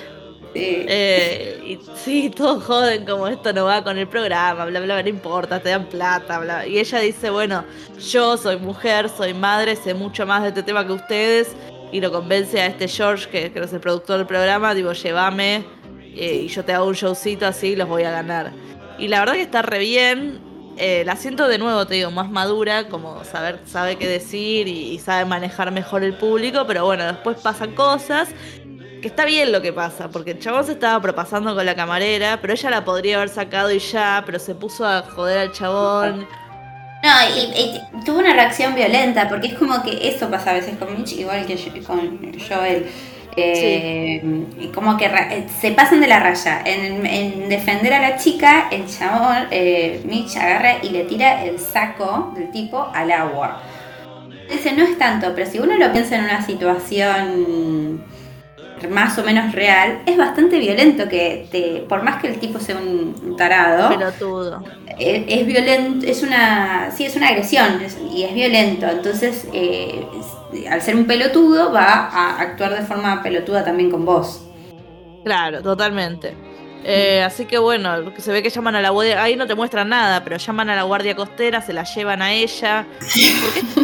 Sí. 0.54 0.86
Eh, 0.88 1.60
y 1.66 1.80
sí, 1.98 2.30
todos 2.30 2.64
joden 2.64 3.06
como 3.06 3.28
esto 3.28 3.52
no 3.52 3.66
va 3.66 3.84
con 3.84 3.98
el 3.98 4.08
programa, 4.08 4.64
bla, 4.66 4.80
bla, 4.80 4.94
bla, 4.96 5.04
no 5.04 5.10
importa, 5.10 5.60
te 5.60 5.70
dan 5.70 5.86
plata, 5.88 6.40
bla. 6.40 6.66
Y 6.66 6.78
ella 6.80 7.00
dice, 7.00 7.30
bueno, 7.30 7.66
yo 8.00 8.38
soy 8.38 8.56
mujer, 8.58 9.10
soy 9.10 9.34
madre, 9.34 9.76
sé 9.76 9.94
mucho 9.94 10.26
más 10.26 10.44
de 10.44 10.50
este 10.50 10.64
tema 10.64 10.86
que 10.88 10.94
ustedes. 10.94 11.56
Y 11.92 12.00
lo 12.00 12.10
convence 12.12 12.62
a 12.62 12.68
este 12.68 12.88
George, 12.88 13.28
que 13.30 13.52
creo 13.52 13.64
que 13.64 13.68
es 13.68 13.74
el 13.74 13.80
productor 13.82 14.18
del 14.18 14.28
programa, 14.28 14.74
digo, 14.74 14.94
llévame 14.94 15.66
eh, 16.16 16.44
y 16.46 16.48
yo 16.48 16.64
te 16.64 16.74
hago 16.74 16.86
un 16.86 16.94
showcito 16.94 17.46
así 17.46 17.70
y 17.70 17.76
los 17.76 17.88
voy 17.88 18.04
a 18.04 18.12
ganar. 18.12 18.52
Y 18.98 19.08
la 19.08 19.20
verdad 19.20 19.34
que 19.34 19.42
está 19.42 19.62
re 19.62 19.80
bien. 19.80 20.40
Eh, 20.76 21.04
la 21.06 21.16
siento 21.16 21.48
de 21.48 21.60
nuevo, 21.60 21.86
te 21.86 21.94
digo, 21.94 22.10
más 22.10 22.32
madura, 22.32 22.88
como 22.90 23.24
saber, 23.26 23.60
sabe 23.66 23.96
qué 23.96 24.08
decir 24.08 24.68
y, 24.68 24.98
sabe 24.98 25.24
manejar 25.26 25.72
mejor 25.72 26.04
el 26.04 26.16
público, 26.16 26.66
pero 26.66 26.84
bueno, 26.84 27.06
después 27.06 27.38
pasan 27.42 27.76
cosas 27.76 28.30
que 29.04 29.08
está 29.08 29.26
bien 29.26 29.52
lo 29.52 29.62
que 29.62 29.72
pasa, 29.72 30.10
porque 30.10 30.32
el 30.32 30.40
chabón 30.40 30.66
se 30.66 30.72
estaba 30.72 31.00
propasando 31.00 31.54
con 31.54 31.66
la 31.66 31.76
camarera, 31.76 32.40
pero 32.42 32.54
ella 32.54 32.70
la 32.70 32.86
podría 32.86 33.18
haber 33.18 33.30
sacado 33.30 33.70
y 33.72 33.78
ya, 33.78 34.24
pero 34.26 34.40
se 34.40 34.56
puso 34.56 34.88
a 34.88 35.04
joder 35.04 35.38
al 35.40 35.52
chabón. 35.52 36.26
No, 37.04 37.12
y, 37.38 37.82
tuvo 38.06 38.20
una 38.20 38.34
reacción 38.34 38.74
violenta, 38.74 39.28
porque 39.28 39.48
es 39.48 39.54
como 39.56 39.84
que 39.84 40.08
eso 40.08 40.32
pasa 40.32 40.52
a 40.52 40.54
veces 40.54 40.78
con 40.78 40.98
Mitch, 40.98 41.12
igual 41.18 41.46
que 41.46 41.84
con 41.84 42.34
Joel. 42.48 42.88
Eh, 43.36 44.22
Como 44.74 44.98
que 44.98 45.10
se 45.60 45.72
pasan 45.72 46.02
de 46.02 46.08
la 46.08 46.20
raya. 46.20 46.62
En, 46.66 47.50
defender 47.50 47.94
a 47.94 48.02
la 48.02 48.18
chica, 48.18 48.68
el 48.72 48.88
chabón, 48.88 49.48
eh, 49.52 50.02
Mitch 50.06 50.36
agarra 50.38 50.78
y 50.82 50.90
le 50.90 51.04
tira 51.04 51.44
el 51.44 51.60
saco 51.60 52.32
del 52.36 52.52
tipo 52.52 52.90
al 52.94 53.12
agua. 53.12 53.62
Dice, 54.50 54.74
no 54.74 54.84
es 54.84 54.98
tanto, 54.98 55.34
pero 55.36 55.50
si 55.50 55.60
uno 55.60 55.76
lo 55.78 55.92
piensa 55.92 56.16
en 56.16 56.26
una 56.26 56.46
situación 56.46 58.04
más 58.90 59.18
o 59.18 59.24
menos 59.24 59.54
real, 59.54 60.02
es 60.06 60.18
bastante 60.18 60.60
violento 60.60 61.08
que 61.08 61.48
te, 61.52 61.86
por 61.88 62.04
más 62.04 62.22
que 62.22 62.28
el 62.28 62.40
tipo 62.40 62.60
sea 62.60 62.78
un 62.78 63.36
tarado, 63.38 63.90
Pelotudo. 63.90 64.64
Es, 65.00 65.24
es 65.28 65.46
violento, 65.46 66.06
es 66.06 66.24
una, 66.24 66.92
sí, 66.92 67.06
es 67.06 67.16
una 67.16 67.30
agresión 67.30 67.82
y 68.14 68.24
es 68.24 68.34
violento, 68.34 68.88
entonces 68.88 69.48
eh, 69.54 70.06
al 70.70 70.82
ser 70.82 70.96
un 70.96 71.06
pelotudo 71.06 71.72
va 71.72 72.10
a 72.10 72.40
actuar 72.40 72.76
de 72.76 72.82
forma 72.82 73.22
pelotuda 73.22 73.64
también 73.64 73.92
con 73.92 74.06
vos. 74.06 74.46
Claro, 75.24 75.62
totalmente. 75.62 76.36
Eh, 76.86 77.24
así 77.24 77.46
que 77.46 77.58
bueno, 77.58 78.12
se 78.18 78.32
ve 78.32 78.44
que 78.44 78.50
llaman 78.50 78.76
a 78.76 78.82
la 78.82 78.90
guardia, 78.90 79.24
ahí 79.24 79.36
no 79.36 79.48
te 79.48 79.56
muestran 79.56 79.90
nada, 79.90 80.24
pero 80.24 80.38
llaman 80.38 80.70
a 80.70 80.76
la 80.76 80.84
guardia 80.84 81.16
costera, 81.16 81.62
se 81.62 81.72
la 81.72 81.84
llevan 81.84 82.22
a 82.22 82.34
ella. 82.34 82.86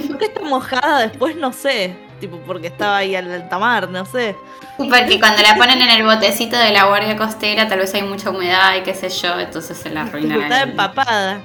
¿Por 0.07 0.17
qué, 0.17 0.25
está 0.25 0.41
mojada 0.41 1.01
después? 1.07 1.35
No 1.35 1.53
sé. 1.53 1.95
Tipo, 2.19 2.37
porque 2.39 2.67
estaba 2.67 2.97
ahí 2.97 3.15
al 3.15 3.31
altamar, 3.31 3.89
no 3.89 4.05
sé. 4.05 4.35
Porque 4.77 5.17
cuando 5.19 5.41
la 5.41 5.55
ponen 5.55 5.81
en 5.81 5.89
el 5.89 6.03
botecito 6.03 6.57
de 6.57 6.71
la 6.71 6.85
guardia 6.85 7.15
costera, 7.15 7.69
tal 7.69 7.79
vez 7.79 7.93
hay 7.93 8.01
mucha 8.01 8.29
humedad 8.29 8.75
y 8.75 8.81
qué 8.81 8.93
sé 8.93 9.07
yo, 9.09 9.39
entonces 9.39 9.77
se 9.77 9.89
la 9.89 10.01
arruinan. 10.01 10.41
Está 10.41 10.63
empapada. 10.63 11.39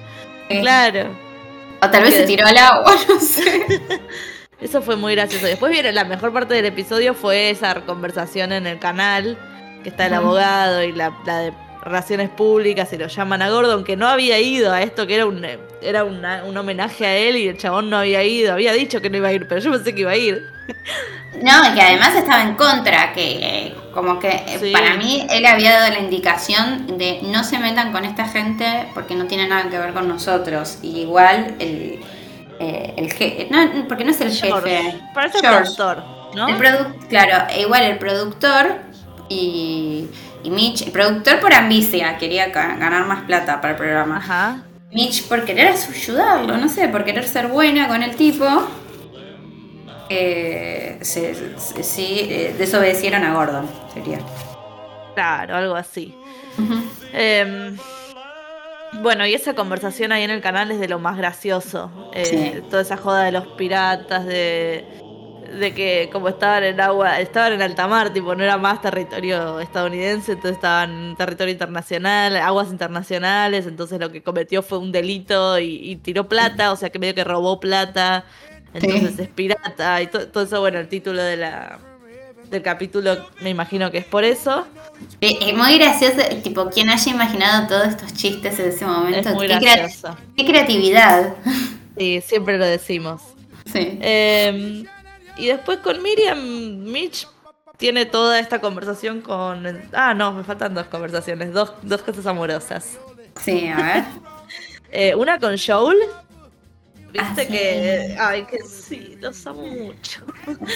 Claro. 0.48 1.10
O 1.80 1.88
tal 1.88 2.02
vez 2.02 2.14
se 2.14 2.24
tiró 2.24 2.46
al 2.46 2.56
agua, 2.58 2.92
no 3.08 3.20
sé. 3.20 3.80
Eso 4.64 4.80
fue 4.80 4.96
muy 4.96 5.14
gracioso. 5.14 5.44
Después 5.44 5.70
viene 5.70 5.92
la 5.92 6.04
mejor 6.04 6.32
parte 6.32 6.54
del 6.54 6.64
episodio 6.64 7.12
fue 7.12 7.50
esa 7.50 7.82
conversación 7.82 8.50
en 8.50 8.66
el 8.66 8.78
canal, 8.78 9.36
que 9.82 9.90
está 9.90 10.06
el 10.06 10.14
abogado 10.14 10.82
y 10.82 10.90
la, 10.92 11.12
de 11.26 11.52
relaciones 11.82 12.30
públicas 12.30 12.90
y 12.94 12.96
lo 12.96 13.06
llaman 13.08 13.42
a 13.42 13.50
Gordon, 13.50 13.84
que 13.84 13.94
no 13.94 14.08
había 14.08 14.40
ido 14.40 14.72
a 14.72 14.80
esto, 14.80 15.06
que 15.06 15.16
era 15.16 15.26
un 15.26 15.46
era 15.82 16.04
un 16.04 16.56
homenaje 16.56 17.04
a 17.04 17.14
él 17.14 17.36
y 17.36 17.48
el 17.48 17.58
chabón 17.58 17.90
no 17.90 17.98
había 17.98 18.24
ido, 18.24 18.54
había 18.54 18.72
dicho 18.72 19.02
que 19.02 19.10
no 19.10 19.18
iba 19.18 19.28
a 19.28 19.32
ir, 19.34 19.46
pero 19.46 19.60
yo 19.60 19.70
pensé 19.70 19.94
que 19.94 20.00
iba 20.00 20.12
a 20.12 20.16
ir. 20.16 20.42
No, 21.42 21.68
y 21.68 21.74
que 21.74 21.82
además 21.82 22.14
estaba 22.14 22.42
en 22.42 22.54
contra, 22.54 23.12
que 23.12 23.74
como 23.92 24.18
que 24.18 24.28
eh, 24.28 24.70
para 24.72 24.96
mí 24.96 25.26
él 25.28 25.44
había 25.44 25.78
dado 25.78 25.92
la 25.92 25.98
indicación 25.98 26.96
de 26.96 27.20
no 27.24 27.44
se 27.44 27.58
metan 27.58 27.92
con 27.92 28.06
esta 28.06 28.26
gente 28.28 28.88
porque 28.94 29.14
no 29.14 29.26
tiene 29.26 29.46
nada 29.46 29.68
que 29.68 29.76
ver 29.76 29.92
con 29.92 30.08
nosotros. 30.08 30.78
Y 30.80 31.00
igual 31.00 31.56
el, 31.58 32.00
eh, 32.58 32.94
el 32.96 33.12
jefe, 33.12 33.48
no, 33.50 33.88
porque 33.88 34.04
no 34.04 34.10
es 34.10 34.20
el 34.20 34.32
jefe. 34.32 35.00
Parece 35.14 35.38
el 35.38 35.42
productor, 35.42 36.04
¿no? 36.34 36.46
claro, 37.08 37.52
igual 37.58 37.84
el 37.84 37.98
productor 37.98 38.76
y, 39.28 40.06
y 40.42 40.50
Mitch, 40.50 40.82
el 40.82 40.92
productor 40.92 41.40
por 41.40 41.52
ambicia, 41.52 42.16
quería 42.18 42.48
ganar 42.48 43.06
más 43.06 43.24
plata 43.24 43.60
para 43.60 43.72
el 43.72 43.78
programa. 43.78 44.18
Ajá. 44.18 44.62
Mitch 44.92 45.24
por 45.26 45.44
querer 45.44 45.72
ayudarlo, 45.72 46.56
no 46.56 46.68
sé, 46.68 46.88
por 46.88 47.04
querer 47.04 47.26
ser 47.26 47.48
buena 47.48 47.88
con 47.88 48.02
el 48.02 48.14
tipo 48.14 48.46
eh, 50.08 50.98
sí, 51.02 52.18
eh, 52.30 52.54
desobedecieron 52.58 53.24
a 53.24 53.34
Gordon, 53.34 53.68
sería. 53.92 54.20
Claro, 55.14 55.56
algo 55.56 55.76
así. 55.76 56.14
Em, 57.12 57.76
bueno, 59.02 59.26
y 59.26 59.34
esa 59.34 59.54
conversación 59.54 60.12
ahí 60.12 60.22
en 60.22 60.30
el 60.30 60.40
canal 60.40 60.70
es 60.70 60.80
de 60.80 60.88
lo 60.88 60.98
más 60.98 61.16
gracioso. 61.16 61.90
Eh, 62.14 62.62
toda 62.70 62.82
esa 62.82 62.96
joda 62.96 63.24
de 63.24 63.32
los 63.32 63.46
piratas, 63.48 64.26
de, 64.26 64.84
de 65.58 65.74
que 65.74 66.08
como 66.12 66.28
estaban 66.28 66.64
en 66.64 66.80
agua, 66.80 67.20
estaban 67.20 67.52
en 67.52 67.62
alta 67.62 67.86
mar, 67.86 68.12
tipo, 68.12 68.34
no 68.34 68.44
era 68.44 68.56
más 68.56 68.80
territorio 68.80 69.60
estadounidense, 69.60 70.32
entonces 70.32 70.56
estaban 70.56 70.90
en 70.90 71.16
territorio 71.16 71.52
internacional, 71.52 72.36
aguas 72.36 72.70
internacionales, 72.70 73.66
entonces 73.66 74.00
lo 74.00 74.10
que 74.10 74.22
cometió 74.22 74.62
fue 74.62 74.78
un 74.78 74.92
delito 74.92 75.58
y, 75.58 75.90
y 75.90 75.96
tiró 75.96 76.28
plata, 76.28 76.72
o 76.72 76.76
sea 76.76 76.90
que 76.90 76.98
medio 76.98 77.14
que 77.14 77.24
robó 77.24 77.60
plata 77.60 78.24
entonces 78.74 79.18
es 79.20 79.28
pirata 79.28 80.02
y 80.02 80.08
todo 80.08 80.42
eso, 80.42 80.60
bueno, 80.60 80.80
el 80.80 80.88
título 80.88 81.22
de 81.22 81.36
la 81.36 81.78
del 82.50 82.62
capítulo 82.62 83.16
me 83.40 83.50
imagino 83.50 83.90
que 83.90 83.98
es 83.98 84.04
por 84.04 84.24
eso. 84.24 84.66
Es 85.20 85.56
muy 85.56 85.78
gracioso, 85.78 86.20
tipo, 86.42 86.68
quien 86.70 86.90
haya 86.90 87.12
imaginado 87.12 87.66
todos 87.68 87.88
estos 87.88 88.12
chistes 88.14 88.58
en 88.58 88.68
ese 88.68 88.84
momento. 88.84 89.28
Es 89.28 89.34
muy 89.34 89.48
qué, 89.48 89.58
gracioso. 89.58 90.16
qué 90.36 90.44
creatividad. 90.44 91.36
Sí, 91.96 92.20
siempre 92.26 92.58
lo 92.58 92.66
decimos. 92.66 93.22
Sí. 93.72 93.98
Em, 94.00 94.84
y 95.36 95.46
después 95.46 95.78
con 95.78 96.02
Miriam, 96.02 96.40
Mitch 96.82 97.28
tiene 97.76 98.04
toda 98.04 98.40
esta 98.40 98.60
conversación 98.60 99.20
con... 99.20 99.64
Ah, 99.92 100.12
no, 100.12 100.32
me 100.32 100.42
faltan 100.42 100.74
dos 100.74 100.88
conversaciones, 100.88 101.52
dos, 101.52 101.72
dos 101.82 102.02
cosas 102.02 102.26
amorosas. 102.26 102.98
Sí, 103.40 103.68
a 103.68 103.76
ver. 103.76 104.04
Eh, 104.96 105.12
una 105.16 105.40
con 105.40 105.56
Joel, 105.58 105.98
Viste 107.14 107.42
ah, 107.42 107.46
que. 107.46 108.16
Ay, 108.18 108.44
que 108.44 108.58
sí, 108.64 109.16
los 109.20 109.46
amo 109.46 109.64
mucho. 109.68 110.20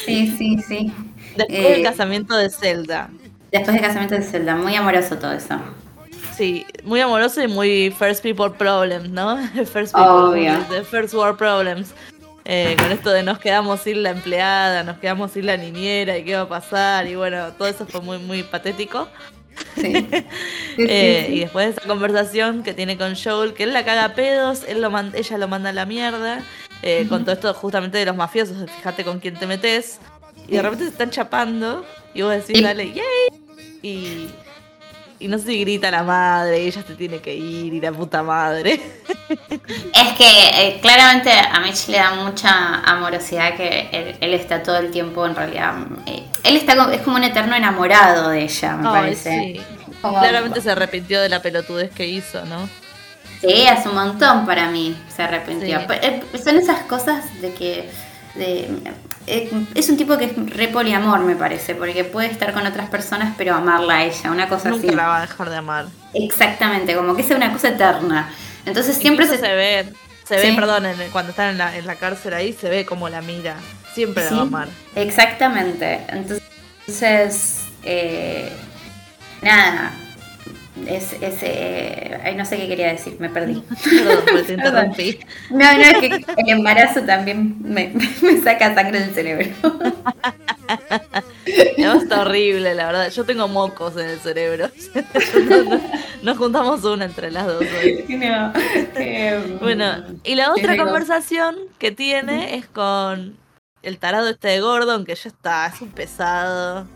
Sí, 0.06 0.32
sí, 0.38 0.58
sí. 0.58 0.92
Después 1.36 1.62
del 1.62 1.80
eh, 1.80 1.82
casamiento 1.82 2.36
de 2.36 2.48
Zelda. 2.48 3.10
Después 3.50 3.74
del 3.74 3.80
casamiento 3.80 4.14
de 4.14 4.22
Zelda, 4.22 4.56
muy 4.56 4.74
amoroso 4.74 5.16
todo 5.16 5.32
eso. 5.32 5.58
Sí, 6.36 6.66
muy 6.84 7.00
amoroso 7.00 7.42
y 7.42 7.48
muy 7.48 7.90
First 7.90 8.22
People 8.22 8.50
Problems, 8.50 9.08
¿no? 9.08 9.38
First 9.72 9.94
People 9.94 10.84
First 10.84 11.14
World 11.14 11.36
Problems. 11.36 11.94
Eh, 12.44 12.76
con 12.78 12.90
esto 12.90 13.10
de 13.10 13.22
nos 13.22 13.38
quedamos 13.38 13.80
sin 13.80 14.02
la 14.02 14.10
empleada, 14.10 14.82
nos 14.82 14.98
quedamos 14.98 15.32
sin 15.32 15.44
la 15.44 15.56
niñera 15.56 16.16
y 16.16 16.24
qué 16.24 16.34
va 16.34 16.42
a 16.42 16.48
pasar. 16.48 17.06
Y 17.06 17.14
bueno, 17.14 17.52
todo 17.52 17.68
eso 17.68 17.86
fue 17.86 18.00
muy, 18.00 18.18
muy 18.18 18.42
patético. 18.42 19.08
Eh, 20.80 21.30
y 21.32 21.40
después 21.40 21.66
de 21.66 21.72
esa 21.72 21.88
conversación 21.88 22.62
que 22.62 22.72
tiene 22.72 22.96
con 22.96 23.16
Joel, 23.16 23.52
que 23.52 23.64
él 23.64 23.72
la 23.72 23.84
caga 23.84 24.04
a 24.04 24.14
pedos, 24.14 24.62
él 24.68 24.80
lo 24.80 24.96
ella 24.96 25.38
lo 25.38 25.48
manda 25.48 25.70
a 25.70 25.72
la 25.72 25.86
mierda, 25.86 26.40
eh, 26.82 27.04
con 27.08 27.24
todo 27.24 27.32
esto 27.32 27.52
justamente 27.52 27.98
de 27.98 28.04
los 28.04 28.14
mafiosos, 28.14 28.70
fíjate 28.70 29.02
con 29.02 29.18
quién 29.18 29.34
te 29.34 29.48
metes, 29.48 29.98
y 30.46 30.52
de 30.52 30.62
repente 30.62 30.84
se 30.84 30.90
están 30.90 31.10
chapando, 31.10 31.84
y 32.14 32.22
vos 32.22 32.30
decís, 32.30 32.62
dale, 32.62 32.92
yay, 32.92 33.02
y, 33.82 34.28
y 35.18 35.28
no 35.28 35.38
sé 35.38 35.46
si 35.46 35.60
grita 35.60 35.90
la 35.90 36.02
madre, 36.02 36.58
ella 36.58 36.82
te 36.82 36.94
tiene 36.94 37.18
que 37.18 37.34
ir, 37.34 37.74
y 37.74 37.80
la 37.80 37.92
puta 37.92 38.22
madre. 38.22 38.80
Es 39.92 40.12
que 40.16 40.26
eh, 40.26 40.78
claramente 40.80 41.30
a 41.30 41.60
Mitch 41.60 41.88
le 41.88 41.98
da 41.98 42.14
mucha 42.14 42.76
amorosidad 42.80 43.54
que 43.56 44.16
él, 44.20 44.32
está 44.34 44.62
todo 44.62 44.78
el 44.78 44.90
tiempo 44.90 45.26
en 45.26 45.34
realidad. 45.34 45.74
él 46.44 46.56
está 46.56 46.72
es 46.92 47.02
como 47.02 47.16
un 47.16 47.24
eterno 47.24 47.54
enamorado 47.54 48.30
de 48.30 48.44
ella, 48.44 48.76
me 48.76 48.84
parece. 48.84 49.60
Claramente 50.00 50.60
se 50.60 50.70
arrepintió 50.70 51.20
de 51.20 51.28
la 51.28 51.42
pelotudez 51.42 51.90
que 51.90 52.06
hizo, 52.06 52.44
¿no? 52.46 52.68
Sí, 53.40 53.66
hace 53.66 53.88
un 53.88 53.96
montón 53.96 54.46
para 54.46 54.70
mí 54.70 54.96
se 55.14 55.22
arrepintió. 55.22 55.80
Eh, 55.90 56.22
son 56.42 56.56
esas 56.56 56.80
cosas 56.84 57.40
de 57.40 57.52
que... 57.52 57.90
Eh, 58.36 58.68
es 59.74 59.88
un 59.88 59.96
tipo 59.96 60.16
que 60.16 60.26
es 60.26 60.50
re 60.56 60.68
poliamor, 60.68 61.20
me 61.20 61.36
parece, 61.36 61.74
porque 61.74 62.04
puede 62.04 62.28
estar 62.30 62.52
con 62.52 62.66
otras 62.66 62.88
personas, 62.88 63.34
pero 63.36 63.54
amarla 63.54 63.96
a 63.96 64.04
ella, 64.04 64.30
una 64.30 64.48
cosa 64.48 64.70
así. 64.70 64.86
Nunca 64.86 64.96
la 64.96 65.08
va 65.08 65.18
a 65.18 65.20
dejar 65.22 65.50
de 65.50 65.56
amar. 65.56 65.86
Exactamente, 66.14 66.94
como 66.94 67.14
que 67.14 67.22
es 67.22 67.30
una 67.30 67.52
cosa 67.52 67.68
eterna. 67.68 68.30
Entonces 68.64 68.96
siempre 68.96 69.26
se... 69.26 69.38
se... 69.38 69.54
ve, 69.54 69.92
se 70.24 70.36
ve, 70.36 70.52
perdón, 70.54 70.84
cuando 71.12 71.30
está 71.30 71.50
en 71.50 71.58
la, 71.58 71.76
en 71.76 71.86
la 71.86 71.96
cárcel 71.96 72.34
ahí, 72.34 72.52
se 72.52 72.68
ve 72.68 72.84
como 72.84 73.08
la 73.08 73.22
mira. 73.22 73.56
Siempre 73.94 74.24
la 74.24 74.30
va 74.30 74.38
a 74.38 74.42
amar. 74.42 74.68
Exactamente. 74.94 76.00
Entonces, 76.08 77.62
eh, 77.82 78.52
nada, 79.42 79.92
es, 80.88 81.12
es 81.14 81.38
eh, 81.42 82.20
ay, 82.24 82.34
no 82.34 82.44
sé 82.44 82.56
qué 82.56 82.68
quería 82.68 82.88
decir, 82.88 83.16
me 83.18 83.28
perdí. 83.28 83.62
Perdón, 83.84 84.46
te 84.46 84.52
interrumpí. 84.54 85.20
No, 85.50 85.58
no, 85.58 85.82
es 85.82 85.98
que 85.98 86.24
el 86.36 86.48
embarazo 86.48 87.02
también 87.02 87.56
me, 87.60 87.92
me 88.22 88.40
saca 88.40 88.74
sangre 88.74 89.00
del 89.00 89.14
cerebro. 89.14 89.48
No, 91.78 91.94
está 91.94 92.22
horrible, 92.22 92.74
la 92.74 92.86
verdad. 92.86 93.10
Yo 93.10 93.24
tengo 93.24 93.48
mocos 93.48 93.96
en 93.96 94.08
el 94.08 94.18
cerebro. 94.18 94.70
Nos 96.22 96.36
juntamos 96.36 96.84
una 96.84 97.04
entre 97.04 97.30
las 97.30 97.46
dos 97.46 97.62
hoy. 97.62 98.04
bueno, 99.60 100.04
y 100.24 100.34
la 100.34 100.52
otra 100.52 100.76
conversación 100.76 101.56
que 101.78 101.92
tiene 101.92 102.56
es 102.56 102.66
con 102.66 103.36
el 103.82 103.98
tarado 103.98 104.28
este 104.28 104.48
de 104.48 104.60
Gordon, 104.60 105.04
que 105.04 105.14
ya 105.14 105.28
está, 105.28 105.66
es 105.66 105.80
un 105.80 105.90
pesado. 105.90 106.86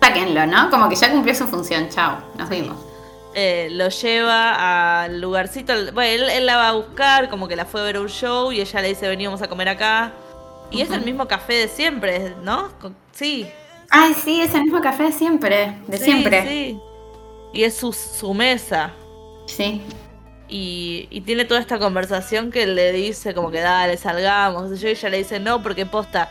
Sáquenlo, 0.00 0.46
¿no? 0.46 0.70
Como 0.70 0.88
que 0.88 0.96
ya 0.96 1.10
cumplió 1.10 1.34
su 1.34 1.46
función, 1.46 1.88
chao, 1.90 2.18
nos 2.38 2.48
vimos. 2.48 2.89
Eh, 3.34 3.68
lo 3.70 3.88
lleva 3.88 5.02
al 5.04 5.20
lugarcito, 5.20 5.72
bueno, 5.92 6.26
él, 6.28 6.46
la 6.46 6.56
va 6.56 6.68
a 6.70 6.72
buscar, 6.72 7.28
como 7.30 7.46
que 7.46 7.54
la 7.54 7.64
fue 7.64 7.80
a 7.80 7.84
ver 7.84 7.98
un 7.98 8.08
show 8.08 8.50
y 8.50 8.60
ella 8.60 8.80
le 8.80 8.88
dice, 8.88 9.06
veníamos 9.08 9.40
a 9.42 9.48
comer 9.48 9.68
acá. 9.68 10.12
Y 10.72 10.82
es 10.82 10.90
el 10.90 11.02
mismo 11.02 11.26
café 11.28 11.54
de 11.54 11.68
siempre, 11.68 12.34
¿no? 12.42 12.70
Sí. 13.12 13.46
Ay, 13.88 14.14
sí, 14.14 14.40
es 14.40 14.54
el 14.54 14.62
mismo 14.64 14.80
café 14.80 15.04
de 15.04 15.12
siempre, 15.12 15.76
de 15.86 15.98
siempre. 15.98 16.46
Sí. 16.48 16.78
Y 17.52 17.64
es 17.64 17.76
su, 17.76 17.92
su 17.92 18.34
mesa. 18.34 18.92
Sí. 19.46 19.82
Y, 20.48 21.06
y 21.10 21.20
tiene 21.22 21.44
toda 21.44 21.60
esta 21.60 21.78
conversación 21.78 22.50
que 22.50 22.66
le 22.66 22.92
dice 22.92 23.34
como 23.34 23.50
que 23.50 23.60
dale, 23.60 23.96
salgamos. 23.96 24.80
Y 24.82 24.86
ella 24.88 25.08
le 25.08 25.18
dice 25.18 25.38
no, 25.40 25.62
porque 25.62 25.86
posta 25.86 26.28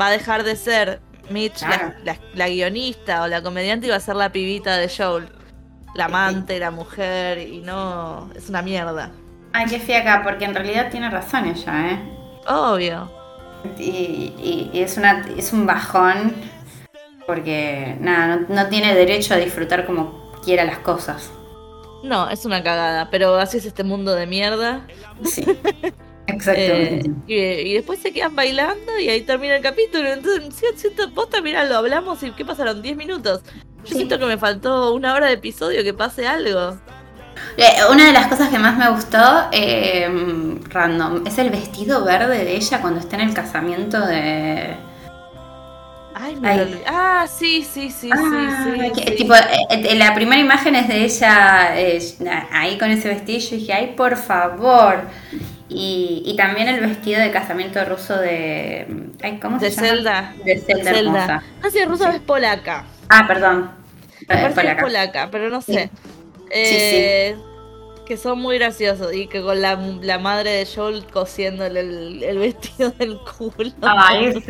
va 0.00 0.06
a 0.08 0.10
dejar 0.10 0.44
de 0.44 0.56
ser 0.56 1.00
Mitch 1.30 1.58
Claro. 1.58 1.92
la, 2.04 2.12
la- 2.14 2.18
la 2.34 2.48
guionista 2.48 3.22
o 3.22 3.26
la 3.28 3.42
comediante 3.42 3.86
y 3.86 3.90
va 3.90 3.96
a 3.96 4.00
ser 4.00 4.16
la 4.16 4.30
pibita 4.32 4.76
de 4.78 4.88
Joel. 4.88 5.28
La 5.94 6.06
amante, 6.06 6.58
la 6.58 6.70
mujer, 6.70 7.38
y 7.38 7.60
no. 7.60 8.30
Es 8.34 8.48
una 8.48 8.62
mierda. 8.62 9.10
Ay, 9.52 9.66
qué 9.66 9.80
fiaca, 9.80 10.22
porque 10.22 10.44
en 10.44 10.54
realidad 10.54 10.90
tiene 10.90 11.10
razón 11.10 11.46
ella, 11.46 11.90
¿eh? 11.92 12.00
Obvio. 12.46 13.10
Y, 13.78 13.82
y- 14.38 14.70
y 14.72 14.80
es, 14.82 14.96
una, 14.96 15.26
es 15.36 15.52
un 15.52 15.66
bajón 15.66 16.34
porque, 17.26 17.96
nada, 18.00 18.36
no, 18.48 18.54
no 18.54 18.68
tiene 18.68 18.94
derecho 18.94 19.34
a 19.34 19.36
disfrutar 19.38 19.84
como 19.86 20.32
quiera 20.44 20.64
las 20.64 20.78
cosas. 20.78 21.30
No, 22.04 22.30
es 22.30 22.44
una 22.44 22.62
cagada, 22.62 23.10
pero 23.10 23.36
así 23.36 23.58
es 23.58 23.64
este 23.66 23.82
mundo 23.84 24.14
de 24.14 24.26
mierda. 24.26 24.86
Sí, 25.24 25.44
Eh, 26.26 26.34
exactamente. 26.34 27.10
y, 27.26 27.34
y 27.36 27.74
después 27.74 27.98
se 28.00 28.12
quedan 28.12 28.36
bailando 28.36 28.98
y 28.98 29.08
ahí 29.08 29.22
termina 29.22 29.56
el 29.56 29.62
capítulo. 29.62 30.08
Entonces, 30.08 30.54
si- 30.54 30.78
siento, 30.78 31.12
posta, 31.14 31.40
mira, 31.40 31.64
lo 31.64 31.76
hablamos 31.76 32.22
y 32.22 32.30
¿qué 32.32 32.44
pasaron? 32.44 32.82
¿10 32.82 32.96
minutos? 32.96 33.40
Yo 33.84 33.86
Sí. 33.86 33.94
siento 33.94 34.18
que 34.18 34.26
me 34.26 34.38
faltó 34.38 34.92
una 34.94 35.14
hora 35.14 35.26
de 35.26 35.34
episodio, 35.34 35.82
que 35.82 35.94
pase 35.94 36.26
algo. 36.26 36.76
Eh, 37.56 37.64
Una 37.90 38.06
de 38.06 38.12
las 38.12 38.26
cosas 38.26 38.48
que 38.48 38.58
más 38.58 38.76
me 38.76 38.88
gustó, 38.90 39.48
eh, 39.52 40.08
random, 40.70 41.24
es 41.26 41.38
el 41.38 41.50
vestido 41.50 42.04
verde 42.04 42.44
de 42.44 42.56
ella 42.56 42.80
cuando 42.80 42.98
está 43.00 43.16
en 43.16 43.28
el 43.28 43.34
casamiento 43.34 44.04
de... 44.04 44.74
Ay, 46.20 46.34
me 46.36 46.48
Ay. 46.48 46.56
lo 46.56 46.62
olvidé. 46.64 46.82
Ah, 46.88 47.26
sí, 47.32 47.62
sí, 47.62 47.90
sí, 47.90 48.10
Ah, 48.12 48.16
sí, 48.64 48.72
sí, 48.72 48.90
que- 49.00 49.10
sí. 49.12 49.16
Tipo, 49.18 49.34
eh, 49.36 49.66
eh, 49.70 49.94
la 49.94 50.14
primera 50.14 50.40
imagen 50.40 50.74
es 50.74 50.88
de 50.88 51.04
ella 51.04 51.78
eh, 51.78 52.00
ahí 52.52 52.76
con 52.76 52.90
ese 52.90 53.08
vestido 53.08 53.38
y 53.38 53.40
yo 53.40 53.56
dije, 53.56 53.72
ay, 53.72 53.94
por 53.96 54.16
favor. 54.16 55.02
Y, 55.68 56.22
y 56.26 56.34
también 56.36 56.66
el 56.68 56.80
vestido 56.80 57.20
de 57.20 57.30
casamiento 57.30 57.84
ruso 57.84 58.16
de... 58.16 58.86
Ay, 59.22 59.38
¿Cómo 59.38 59.60
se 59.60 59.66
De 59.66 59.70
llama? 59.70 59.86
Zelda. 59.88 60.34
De 60.44 60.58
Zelda, 60.58 60.90
hermosa. 60.90 61.42
No 61.62 61.70
sé, 61.70 61.84
Rusa 61.84 62.10
Sí. 62.10 62.16
es 62.16 62.22
polaca. 62.22 62.84
Ah, 63.08 63.24
perdón. 63.26 63.70
Eh, 64.28 64.52
es 64.54 64.82
polaca. 64.82 65.28
pero 65.30 65.48
no 65.50 65.60
Sí. 65.62 65.74
sé. 65.74 65.90
Eh, 66.50 67.36
Que 68.06 68.16
son 68.16 68.40
muy 68.40 68.56
graciosos 68.56 69.12
y 69.12 69.26
que 69.26 69.42
con 69.42 69.60
la, 69.60 69.74
la 70.00 70.18
madre 70.18 70.50
de 70.52 70.66
Joel 70.66 71.04
cosiéndole 71.12 71.80
el, 71.80 72.22
el 72.22 72.38
vestido 72.38 72.90
del 72.92 73.18
culo. 73.18 73.70
Ay, 73.82 74.32
sí. 74.32 74.40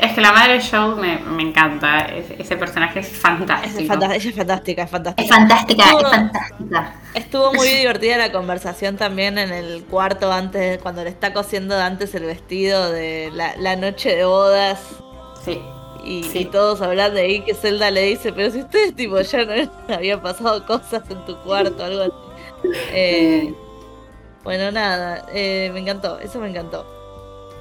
Es 0.00 0.12
que 0.14 0.20
la 0.20 0.30
madre 0.32 0.54
de 0.54 0.60
Joe 0.64 0.94
me, 0.94 1.18
me 1.18 1.42
encanta. 1.42 1.98
Ese, 2.06 2.36
ese 2.40 2.56
personaje 2.56 3.00
es 3.00 3.10
Es 3.12 3.18
fantástico. 3.18 3.88
fantástica, 3.88 4.14
ella 4.14 4.30
es 4.30 4.36
fantástica, 4.36 4.82
es 4.84 4.90
fantástica. 4.90 5.22
Es 5.24 5.28
fantástica, 5.36 5.82
Estuvo- 5.84 6.00
es 6.06 6.10
fantástica. 6.10 6.94
Estuvo 7.14 7.52
muy 7.54 7.68
divertida 7.80 8.16
la 8.18 8.30
conversación 8.30 8.96
también 8.96 9.36
en 9.38 9.52
el 9.52 9.82
cuarto 9.84 10.30
antes, 10.32 10.78
cuando 10.78 11.02
le 11.02 11.10
está 11.10 11.32
cosiendo 11.32 11.76
antes 11.76 12.14
el 12.14 12.22
vestido 12.22 12.92
de 12.92 13.30
la, 13.34 13.56
la 13.56 13.74
noche 13.74 14.14
de 14.14 14.24
bodas 14.24 14.80
Sí. 15.44 15.60
Y, 16.08 16.22
Sí. 16.24 16.38
y 16.40 16.44
todos 16.46 16.80
hablando 16.80 17.16
de 17.16 17.22
ahí 17.22 17.40
que 17.40 17.54
Zelda 17.54 17.90
le 17.90 18.02
dice, 18.02 18.32
pero 18.32 18.50
si 18.50 18.60
ustedes 18.62 18.94
tipo 18.94 19.20
ya 19.20 19.44
no 19.44 19.70
habían 19.94 20.20
pasado 20.20 20.64
cosas 20.66 21.02
en 21.10 21.24
tu 21.26 21.36
cuarto, 21.42 21.84
algo 21.84 22.02
así. 22.02 22.12
Eh, 22.92 23.54
bueno, 24.44 24.70
nada, 24.72 25.26
eh, 25.32 25.70
me 25.72 25.80
encantó, 25.80 26.18
eso 26.18 26.38
me 26.40 26.48
encantó. 26.48 26.86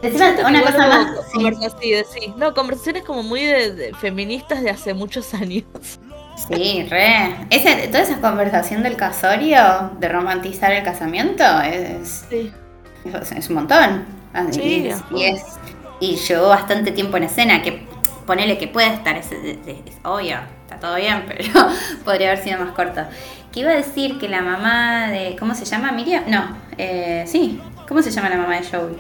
Encima, 0.01 0.35
una 0.47 0.61
cosa 0.61 0.87
más. 0.87 1.07
sí. 1.31 1.33
conversa- 1.33 2.05
sí. 2.05 2.33
No, 2.37 2.53
conversaciones 2.53 3.03
como 3.03 3.23
muy 3.23 3.41
de, 3.43 3.73
de 3.73 3.93
feministas 3.95 4.61
de 4.61 4.69
hace 4.69 4.93
muchos 4.93 5.33
años. 5.33 5.63
Sí, 6.51 6.85
re. 6.87 7.35
Ese, 7.49 7.87
toda 7.87 8.03
esa 8.03 8.21
conversación 8.21 8.83
del 8.83 8.95
casorio, 8.95 9.89
de 9.99 10.07
romantizar 10.07 10.71
el 10.71 10.83
casamiento, 10.83 11.43
es, 11.61 12.25
Sí. 12.29 12.51
es, 13.05 13.31
es 13.31 13.49
un 13.49 13.55
montón. 13.55 14.05
Sí, 14.51 14.61
y, 14.61 14.87
es, 14.89 15.03
y, 15.15 15.23
es- 15.23 15.57
y 15.99 16.15
llevó 16.15 16.49
bastante 16.49 16.91
tiempo 16.91 17.17
en 17.17 17.23
escena, 17.23 17.63
que 17.63 17.87
ponele 18.27 18.59
que 18.59 18.67
puede 18.67 18.93
estar, 18.93 19.17
es, 19.17 19.31
es- 19.31 19.57
es 19.65 19.97
obvio, 20.03 20.37
está 20.61 20.79
todo 20.79 20.95
bien, 20.97 21.25
pero 21.27 21.67
podría 22.05 22.27
haber 22.31 22.43
sido 22.43 22.59
más 22.63 22.73
corto. 22.75 23.01
Que 23.51 23.61
iba 23.61 23.71
a 23.71 23.75
decir 23.75 24.19
que 24.19 24.29
la 24.29 24.41
mamá 24.43 25.07
de. 25.07 25.35
¿Cómo 25.39 25.55
se 25.55 25.65
llama? 25.65 25.91
Miriam. 25.91 26.25
No, 26.27 26.55
eh, 26.77 27.23
sí. 27.25 27.59
¿Cómo 27.87 28.03
se 28.03 28.11
llama 28.11 28.29
la 28.29 28.37
mamá 28.37 28.59
de 28.59 28.67
Joey? 28.67 28.97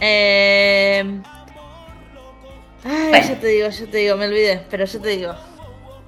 Eh... 0.00 1.20
Ay, 2.84 3.08
Bueno. 3.10 3.28
yo 3.28 3.34
te 3.36 3.46
digo, 3.48 3.68
yo 3.68 3.88
te 3.88 3.96
digo, 3.98 4.16
me 4.16 4.26
olvidé, 4.26 4.64
pero 4.70 4.84
yo 4.84 5.00
te 5.00 5.08
digo. 5.10 5.34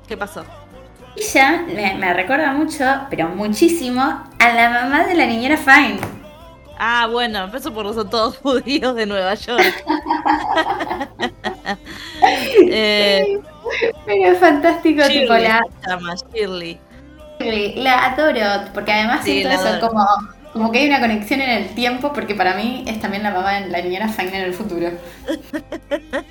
¿Qué 0.07 0.17
pasó? 0.17 0.45
Ella 1.17 1.65
me, 1.67 1.95
me 1.95 2.15
recuerda 2.15 2.53
mucho, 2.53 2.85
pero 3.11 3.29
muchísimo, 3.29 4.01
a 4.03 4.49
la 4.55 4.71
mamá 4.71 5.05
de 5.05 5.15
la 5.15 5.27
niñera 5.27 5.57
Fine. 5.57 5.99
Ah, 6.79 7.09
bueno, 7.11 7.45
empezó 7.45 7.75
por 7.75 7.93
son 7.93 8.09
todos 8.09 8.39
judíos 8.39 8.95
de 8.95 9.05
Nueva 9.07 9.35
York. 9.35 9.85
eh, 12.71 13.41
Pero 14.07 14.33
es 14.33 14.39
fantástico, 14.39 15.03
tipo, 15.07 15.35
la, 15.35 15.61
llama 15.87 16.15
Shirley. 16.33 16.79
la 17.77 18.07
adoro, 18.07 18.71
porque 18.75 18.93
además 18.93 19.25
Sí, 19.25 19.43
siento 19.43 19.51
eso, 19.51 19.87
como, 19.87 20.05
como 20.53 20.73
que 20.73 20.79
hay 20.79 20.89
una 20.89 21.01
conexión 21.01 21.41
en 21.41 21.51
el 21.51 21.69
tiempo, 21.75 22.13
porque 22.13 22.35
para 22.35 22.55
mí 22.55 22.85
es 22.87 23.01
también 23.01 23.23
la 23.23 23.31
mamá 23.31 23.61
de 23.61 23.69
la 23.69 23.83
niñera 23.83 24.09
Fine 24.09 24.37
en 24.37 24.45
el 24.45 24.55
futuro. 24.55 24.91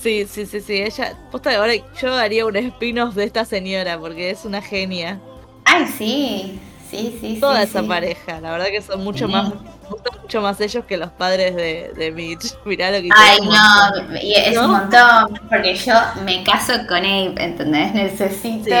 Sí, 0.00 0.26
sí, 0.30 0.46
sí, 0.46 0.60
sí. 0.60 0.82
Ella, 0.82 1.14
posta 1.32 1.56
ahora 1.56 1.72
yo 2.00 2.14
haría 2.14 2.46
un 2.46 2.54
spin-off 2.56 3.14
de 3.14 3.24
esta 3.24 3.44
señora 3.44 3.98
porque 3.98 4.30
es 4.30 4.44
una 4.44 4.62
genia. 4.62 5.18
Ay, 5.64 5.86
sí, 5.86 6.60
sí, 6.90 7.18
sí. 7.20 7.38
Toda 7.40 7.58
sí, 7.58 7.62
esa 7.70 7.82
sí. 7.82 7.88
pareja, 7.88 8.40
la 8.40 8.50
verdad 8.52 8.66
que 8.66 8.82
son 8.82 9.02
mucho 9.04 9.26
Sí. 9.26 9.32
más, 9.32 9.48
me 9.50 9.88
gustan 9.90 10.20
mucho 10.22 10.40
más 10.40 10.60
ellos 10.60 10.84
que 10.84 10.96
los 10.96 11.10
padres 11.10 11.54
de, 11.56 11.92
de 11.96 12.10
Mitch. 12.12 12.54
Mirá 12.64 12.90
lo 12.90 13.00
que 13.00 13.08
Ay, 13.14 13.38
no, 13.42 14.18
y 14.20 14.34
es 14.34 14.54
¿No? 14.54 14.64
un 14.66 14.70
montón, 14.72 15.40
porque 15.48 15.74
yo 15.76 15.94
me 16.24 16.42
caso 16.44 16.72
con 16.88 16.98
Abe, 16.98 17.34
¿entendés? 17.38 17.92
Necesito... 17.94 18.74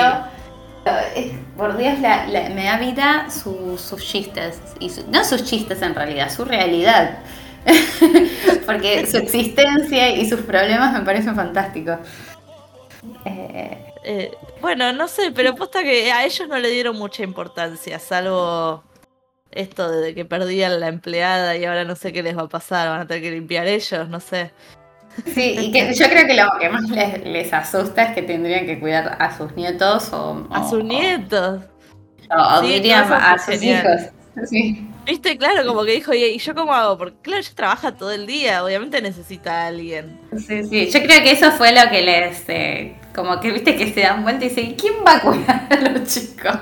Es- 1.14 1.32
Por 1.56 1.76
Dios, 1.76 1.98
la- 2.00 2.26
la- 2.28 2.48
me 2.50 2.64
da 2.64 2.78
vida 2.78 3.26
su- 3.30 3.76
sus 3.78 4.02
chistes, 4.02 4.58
y 4.80 4.88
su- 4.88 5.04
no 5.10 5.24
sus 5.24 5.44
chistes 5.44 5.82
en 5.82 5.94
realidad, 5.94 6.30
su 6.30 6.44
realidad. 6.44 7.18
porque 8.66 9.04
su 9.06 9.18
existencia 9.18 10.10
y 10.10 10.28
sus 10.28 10.40
problemas 10.40 10.92
me 10.94 11.00
parecen 11.00 11.34
fantásticos. 11.34 11.98
Eh, 13.24 13.37
Eh, 14.10 14.30
bueno, 14.62 14.90
no 14.94 15.06
sé, 15.06 15.32
pero 15.32 15.54
posta 15.54 15.82
que 15.82 16.10
a 16.10 16.24
ellos 16.24 16.48
no 16.48 16.56
le 16.58 16.70
dieron 16.70 16.96
mucha 16.96 17.22
importancia, 17.22 17.98
salvo 17.98 18.82
esto 19.50 19.90
de 19.90 20.14
que 20.14 20.24
perdían 20.24 20.80
la 20.80 20.88
empleada 20.88 21.56
y 21.58 21.66
ahora 21.66 21.84
no 21.84 21.94
sé 21.94 22.10
qué 22.10 22.22
les 22.22 22.34
va 22.34 22.42
a 22.44 22.48
pasar, 22.48 22.88
van 22.88 23.00
a 23.02 23.06
tener 23.06 23.22
que 23.22 23.30
limpiar 23.32 23.66
ellos, 23.66 24.08
no 24.08 24.18
sé. 24.20 24.50
sí, 25.34 25.56
y 25.58 25.72
que 25.72 25.92
yo 25.94 26.06
creo 26.08 26.26
que 26.26 26.34
lo 26.34 26.50
que 26.58 26.70
más 26.70 26.88
les, 26.88 27.22
les 27.24 27.52
asusta 27.52 28.04
es 28.04 28.14
que 28.14 28.22
tendrían 28.22 28.64
que 28.64 28.80
cuidar 28.80 29.14
a 29.20 29.36
sus 29.36 29.54
nietos 29.56 30.10
o... 30.14 30.46
A 30.52 30.66
sus 30.66 30.82
nietos. 30.82 31.60
O, 32.30 32.58
o 32.58 32.62
Sí, 32.62 32.66
dirían 32.72 33.04
todo 33.08 33.18
eso 33.18 33.26
a 33.26 33.38
sus 33.38 33.58
genial. 33.58 33.86
hijos. 33.86 34.12
Sí. 34.46 34.86
Viste, 35.06 35.36
claro, 35.38 35.66
como 35.66 35.84
que 35.84 35.92
dijo, 35.92 36.12
¿y 36.14 36.38
yo 36.38 36.54
cómo 36.54 36.74
hago? 36.74 36.98
Porque 36.98 37.16
claro, 37.22 37.40
ella 37.40 37.52
trabaja 37.54 37.92
todo 37.96 38.12
el 38.12 38.26
día, 38.26 38.62
obviamente 38.64 39.00
necesita 39.00 39.62
a 39.64 39.66
alguien. 39.68 40.18
Sí, 40.36 40.64
sí, 40.64 40.90
yo 40.90 41.02
creo 41.02 41.22
que 41.22 41.30
eso 41.32 41.50
fue 41.52 41.72
lo 41.72 41.88
que 41.90 42.02
les, 42.02 42.44
eh, 42.48 42.96
como 43.14 43.40
que 43.40 43.50
viste 43.52 43.74
que 43.76 43.92
se 43.92 44.00
dan 44.00 44.22
vuelta 44.22 44.44
y 44.44 44.48
dicen, 44.50 44.74
¿quién 44.74 44.94
va 45.06 45.16
a 45.16 45.20
cuidar 45.22 45.66
a 45.70 45.80
los 45.90 46.08
chicos? 46.12 46.60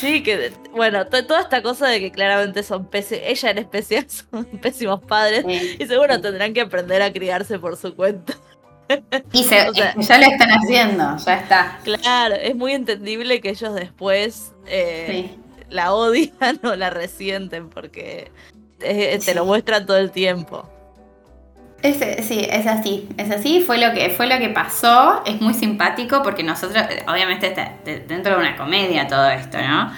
Sí, 0.00 0.22
que, 0.22 0.52
bueno, 0.72 1.06
to- 1.06 1.26
toda 1.26 1.40
esta 1.42 1.60
cosa 1.62 1.88
de 1.88 1.98
que 2.00 2.12
claramente 2.12 2.62
son 2.62 2.86
pésimos, 2.86 3.24
ella 3.26 3.50
en 3.50 3.58
especial 3.58 4.06
son 4.30 4.44
pésimos 4.60 5.00
padres 5.02 5.44
Sí. 5.46 5.76
y 5.78 5.86
seguro 5.86 6.20
tendrán 6.20 6.52
que 6.54 6.60
aprender 6.60 7.02
a 7.02 7.12
criarse 7.12 7.58
por 7.58 7.76
su 7.76 7.94
cuenta. 7.96 8.34
Y 9.32 9.44
se, 9.44 9.68
O 9.70 9.74
sea- 9.74 9.94
ya 9.96 10.18
lo 10.18 10.26
están 10.26 10.50
haciendo, 10.50 11.16
ya 11.24 11.34
está. 11.34 11.78
Claro, 11.84 12.34
es 12.34 12.54
muy 12.54 12.72
entendible 12.72 13.40
que 13.40 13.50
ellos 13.50 13.74
después 13.74 14.52
eh, 14.66 15.06
Sí. 15.32 15.38
La 15.72 15.92
odian 15.92 16.32
o 16.64 16.74
la 16.76 16.90
resienten 16.90 17.68
porque 17.68 18.30
eh, 18.80 19.18
te 19.24 19.34
lo 19.34 19.44
muestran 19.44 19.86
todo 19.86 19.96
el 19.98 20.10
tiempo. 20.10 20.68
Es, 21.82 21.96
sí, 22.26 22.46
es 22.48 22.66
así, 22.68 23.08
es 23.16 23.28
así, 23.32 23.60
fue 23.60 23.76
lo 23.78 23.92
que 23.92 24.10
fue 24.10 24.28
lo 24.28 24.38
que 24.38 24.50
pasó, 24.50 25.22
es 25.26 25.40
muy 25.40 25.52
simpático 25.52 26.22
porque 26.22 26.44
nosotros, 26.44 26.80
obviamente 27.08 27.48
está 27.48 27.74
de- 27.84 27.98
dentro 28.00 28.34
de 28.34 28.38
una 28.38 28.56
comedia 28.56 29.08
todo 29.08 29.28
esto, 29.30 29.58
¿no? 29.58 29.92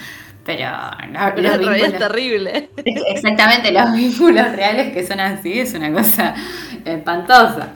Pero, 0.46 0.70
lo- 1.10 1.34
Pero 1.34 1.42
los 1.42 1.52
en 1.54 1.60
realidad 1.62 1.76
es 1.76 1.82
vínculos- 1.92 1.98
terrible. 1.98 2.70
exactamente, 2.86 3.70
los 3.70 3.92
vínculos 3.92 4.52
reales 4.52 4.94
que 4.94 5.06
son 5.06 5.20
así 5.20 5.58
es 5.60 5.74
una 5.74 5.92
cosa 5.92 6.34
espantosa. 6.86 7.74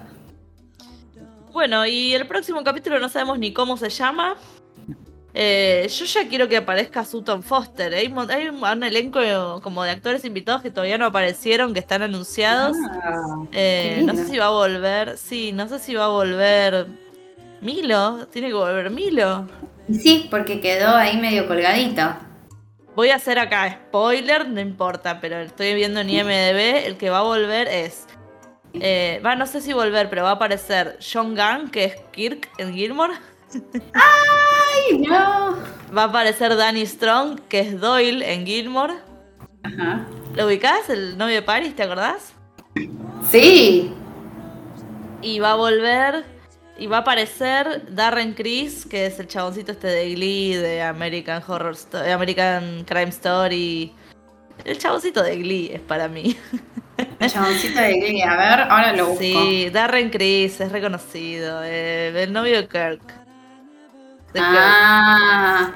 Bueno, 1.52 1.84
y 1.87 2.14
el 2.14 2.26
próximo 2.26 2.62
capítulo 2.64 2.98
no 3.00 3.08
sabemos 3.11 3.38
ni 3.38 3.52
cómo 3.52 3.76
se 3.76 3.90
llama. 3.90 4.37
Eh, 5.40 5.87
yo 5.88 6.05
ya 6.05 6.29
quiero 6.29 6.48
que 6.48 6.57
aparezca 6.57 7.05
Sutton 7.05 7.44
Foster. 7.44 7.94
Hay, 7.94 8.09
un 8.09 8.14
mon- 8.14 8.31
hay 8.31 8.48
un, 8.48 8.57
un 8.64 8.83
elenco 8.83 9.20
como 9.62 9.85
de 9.85 9.92
actores 9.92 10.24
invitados 10.24 10.62
que 10.62 10.70
todavía 10.72 10.98
no 10.98 11.07
aparecieron, 11.07 11.72
que 11.74 11.79
están 11.81 12.03
anunciados. 12.03 12.77
Ah, 13.05 13.44
Eh, 13.53 14.03
no 14.05 14.14
sé 14.16 14.27
si 14.27 14.37
va 14.38 14.46
a 14.46 14.51
volver. 14.51 15.16
Sí, 15.16 15.53
no 15.53 15.68
sé 15.68 15.79
si 15.79 15.94
va 15.94 16.07
a 16.07 16.09
volver. 16.09 16.87
Milo, 17.61 18.27
tiene 18.33 18.48
que 18.48 18.55
volver 18.55 18.90
Milo. 18.90 19.46
Sí, 19.92 20.27
porque 20.31 20.61
quedó 20.61 20.88
ahí 20.96 21.16
medio 21.18 21.46
colgadito. 21.46 22.03
voy 22.96 23.11
a 23.11 23.16
hacer 23.16 23.38
acá 23.38 23.70
spoiler, 23.88 24.48
no 24.48 24.61
importa, 24.61 25.20
pero 25.20 25.38
estoy 25.38 25.74
viendo 25.74 26.01
en 26.01 26.11
IMDB, 26.11 26.85
el 26.87 26.96
que 26.96 27.11
va 27.11 27.20
a 27.20 27.22
volver 27.22 27.68
es... 27.68 28.07
eh, 28.74 29.20
va, 29.24 29.37
no 29.37 29.46
sé 29.46 29.61
si 29.61 29.72
volver, 29.72 30.11
pero 30.11 30.24
va 30.24 30.31
a 30.31 30.33
aparecer 30.33 30.98
John 31.01 31.37
Gunn, 31.37 31.70
que 31.70 31.85
es 31.85 31.96
Kirk 32.12 32.48
en 32.59 32.74
Gilmore. 32.74 33.14
¡Ay, 33.94 34.98
no! 34.98 35.56
Va 35.96 36.02
a 36.02 36.06
aparecer 36.06 36.56
Danny 36.56 36.84
Strong, 36.87 37.40
que 37.48 37.61
es 37.61 37.80
Doyle 37.80 38.22
en 38.32 38.46
Gilmore. 38.46 38.94
Ajá. 39.62 40.06
¿Lo 40.34 40.46
ubicás? 40.46 40.88
El 40.90 41.16
novio 41.18 41.37
de 41.37 41.42
Paris, 41.42 41.74
¿te 41.74 41.82
acordás? 41.82 42.32
Sí. 43.30 43.92
Y 45.22 45.38
va 45.40 45.52
a 45.52 45.56
volver. 45.56 46.24
Y 46.78 46.87
va 46.87 46.98
a 46.98 47.00
aparecer 47.00 47.92
Darren 47.92 48.34
Criss, 48.34 48.87
que 48.87 49.06
es 49.06 49.18
el 49.18 49.26
chaboncito 49.26 49.72
este 49.72 49.88
de 49.88 50.14
Glee, 50.14 50.54
de 50.54 50.80
American 50.82 51.42
Horror 51.44 51.72
Story, 51.72 52.11
American 52.12 52.84
Crime 52.84 53.08
Story. 53.08 53.92
El 54.64 54.78
chaboncito 54.78 55.22
de 55.22 55.37
Glee 55.38 55.70
es 55.72 55.80
para 55.80 56.06
mí. 56.06 56.37
El 57.18 57.30
chaboncito 57.30 57.80
de 57.80 57.94
Glee. 57.98 58.22
A 58.22 58.37
ver, 58.37 58.61
ahora 58.70 58.92
lo 58.92 59.06
busco. 59.06 59.20
Sí, 59.20 59.70
Darren 59.70 60.11
Criss 60.11 60.61
es 60.61 60.70
reconocido. 60.70 61.62
eh, 61.64 62.12
el 62.14 62.32
novio 62.32 62.62
de 62.62 62.68
Kirk. 62.68 63.17
De 64.32 64.40
Kirk. 64.40 64.44
Ah. 64.44 65.72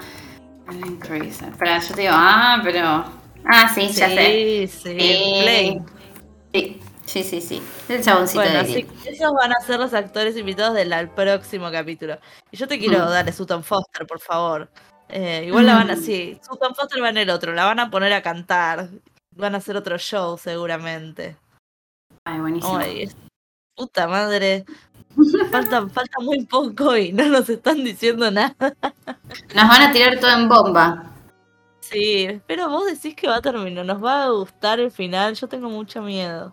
Chris. 1.01 1.43
Espera, 1.43 1.79
yo 1.81 1.95
te 1.95 2.01
digo, 2.03 2.15
ah, 2.17 2.61
pero. 2.63 3.05
Ah, 3.45 3.69
sí, 3.75 3.89
ya 3.89 4.09
sé. 4.09 4.69
Sí, 4.69 4.69
sí, 4.69 4.99
Sí. 5.01 5.43
Blake. 5.43 5.83
Sí, 6.53 6.81
sí, 7.07 7.23
sí, 7.25 7.41
sí. 7.41 7.63
El 7.89 8.03
chaboncito 8.03 8.41
Bueno, 8.43 8.63
de 8.63 8.87
esos 9.07 9.33
van 9.33 9.53
a 9.53 9.61
ser 9.67 9.81
los 9.81 9.93
actores 9.95 10.37
invitados 10.37 10.75
del 10.75 10.93
al 10.93 11.11
próximo 11.11 11.71
capítulo. 11.71 12.19
Y 12.51 12.57
yo 12.57 12.69
te 12.69 12.79
quiero 12.79 13.05
Mm. 13.05 13.09
dar 13.11 13.29
a 13.29 13.33
Sutton 13.33 13.65
Foster, 13.65 14.07
por 14.07 14.21
favor. 14.21 14.71
Eh, 15.09 15.45
igual 15.47 15.67
la 15.67 15.75
van 15.75 15.91
a, 15.91 15.97
Mm. 15.97 16.03
sí, 16.03 16.39
Sutton 16.49 16.75
Foster 16.75 17.03
va 17.03 17.09
en 17.11 17.19
el 17.19 17.31
otro, 17.31 17.53
la 17.53 17.65
van 17.65 17.81
a 17.81 17.91
poner 17.91 18.13
a 18.13 18.23
cantar. 18.23 18.89
Van 19.35 19.55
a 19.55 19.59
hacer 19.59 19.77
otro 19.77 19.99
show 19.99 20.39
seguramente. 20.39 21.37
Ay, 22.25 22.39
buenísimo. 22.39 22.77
Ay, 22.79 23.11
puta 23.75 24.07
madre. 24.07 24.65
Falta, 25.51 25.87
falta 25.89 26.19
muy 26.21 26.45
poco 26.47 26.97
y 26.97 27.13
no 27.13 27.27
nos 27.29 27.49
están 27.49 27.85
diciendo 27.85 28.31
nada. 28.31 28.55
Nos 29.55 29.69
van 29.69 29.83
a 29.83 29.93
tirar 29.93 30.19
todo 30.19 30.31
en 30.31 30.49
bomba. 30.49 31.05
Sí, 31.81 32.41
pero 32.47 32.69
vos 32.71 32.87
decís 32.87 33.15
que 33.15 33.29
va 33.29 33.37
a 33.37 33.43
terminar. 33.43 33.85
Nos 33.85 34.03
va 34.03 34.25
a 34.25 34.29
gustar 34.31 34.81
el 34.81 34.91
final. 34.91 35.35
Yo 35.35 35.49
tengo 35.49 35.69
mucho 35.69 36.01
miedo. 36.01 36.53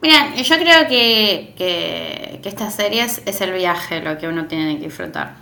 Mira, 0.00 0.34
yo 0.34 0.56
creo 0.56 0.88
que, 0.88 1.54
que, 1.58 2.40
que 2.42 2.48
esta 2.48 2.70
serie 2.70 3.02
es, 3.02 3.40
el 3.40 3.52
viaje 3.52 4.00
lo 4.00 4.16
que 4.16 4.28
uno 4.28 4.46
tiene 4.46 4.78
que 4.78 4.84
disfrutar. 4.84 5.34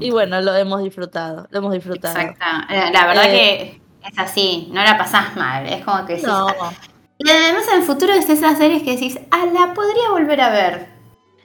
Y 0.00 0.10
bueno, 0.10 0.40
lo 0.42 0.54
hemos 0.54 0.82
disfrutado. 0.82 1.46
Lo 1.50 1.58
hemos 1.60 1.72
disfrutado. 1.72 2.18
Exacto. 2.18 2.44
Eh, 2.68 2.90
La 2.92 3.06
verdad 3.06 3.24
Eh, 3.28 3.80
que 4.02 4.08
es 4.10 4.18
así, 4.18 4.68
no 4.72 4.82
la 4.82 4.98
pasás 4.98 5.34
mal. 5.36 5.66
Es 5.66 5.82
como 5.84 6.04
que 6.04 6.14
decís. 6.14 6.28
No. 6.28 6.48
"Ah". 6.48 6.72
Y 7.16 7.30
además 7.30 7.64
en 7.72 7.80
el 7.80 7.82
futuro 7.86 8.12
es 8.12 8.28
esas 8.28 8.58
series 8.58 8.82
que 8.82 8.92
decís, 8.92 9.18
ah, 9.30 9.46
la 9.52 9.72
podría 9.74 10.10
volver 10.10 10.40
a 10.40 10.50
ver. 10.50 10.89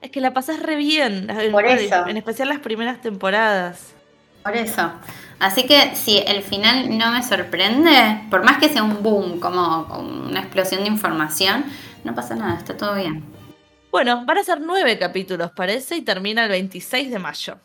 Es 0.05 0.11
que 0.11 0.21
la 0.21 0.33
pasás 0.35 0.59
re 0.61 0.75
bien, 0.75 1.31
en- 1.31 1.51
Por 1.51 1.65
eso. 1.65 2.07
en 2.07 2.15
especial 2.17 2.47
las 2.47 2.59
primeras 2.59 3.01
temporadas. 3.01 3.95
Por 4.43 4.55
eso. 4.55 4.91
Así 5.39 5.65
que 5.65 5.95
si 5.95 6.19
el 6.19 6.43
final 6.43 6.95
no 6.95 7.11
me 7.11 7.23
sorprende, 7.23 8.21
por 8.29 8.43
más 8.43 8.59
que 8.59 8.69
sea 8.69 8.83
un 8.83 9.01
boom, 9.01 9.39
como, 9.39 9.87
como 9.87 10.27
una 10.29 10.41
explosión 10.41 10.81
de 10.83 10.89
información, 10.89 11.65
no 12.03 12.13
pasa 12.13 12.35
nada, 12.35 12.55
está 12.59 12.77
todo 12.77 12.93
bien. 12.93 13.23
Bueno, 13.91 14.23
van 14.25 14.37
a 14.37 14.43
ser 14.43 14.61
nueve 14.61 14.99
capítulos, 14.99 15.49
parece, 15.55 15.95
y 15.95 16.01
termina 16.03 16.43
el 16.43 16.49
26 16.49 17.09
de 17.09 17.17
mayo. 17.17 17.57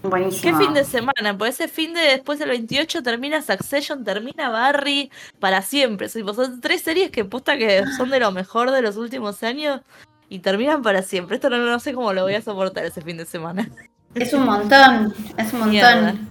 ¿Qué 0.00 0.08
Buenísimo. 0.08 0.58
fin 0.58 0.72
de 0.72 0.84
semana? 0.84 1.36
Pues 1.36 1.60
ese 1.60 1.68
fin 1.68 1.92
de 1.92 2.00
después 2.00 2.38
del 2.38 2.48
28 2.48 3.02
termina 3.02 3.42
Succession, 3.42 4.04
termina 4.04 4.48
Barry 4.48 5.10
para 5.38 5.60
siempre. 5.60 6.08
Son 6.08 6.60
tres 6.62 6.80
series 6.80 7.10
que 7.10 7.26
posta 7.26 7.58
que 7.58 7.84
son 7.98 8.08
de 8.08 8.20
lo 8.20 8.32
mejor 8.32 8.70
de 8.70 8.80
los 8.80 8.96
últimos 8.96 9.42
años 9.42 9.82
y 10.28 10.40
terminan 10.40 10.82
para 10.82 11.02
siempre. 11.02 11.36
Esto 11.36 11.50
no, 11.50 11.58
no 11.58 11.80
sé 11.80 11.94
cómo 11.94 12.12
lo 12.12 12.22
voy 12.22 12.34
a 12.34 12.42
soportar 12.42 12.84
ese 12.84 13.00
fin 13.02 13.16
de 13.16 13.26
semana. 13.26 13.68
Es 14.14 14.32
un 14.32 14.44
montón, 14.44 15.14
es 15.36 15.52
un 15.52 15.68
Mierda. 15.70 15.94
montón. 16.02 16.28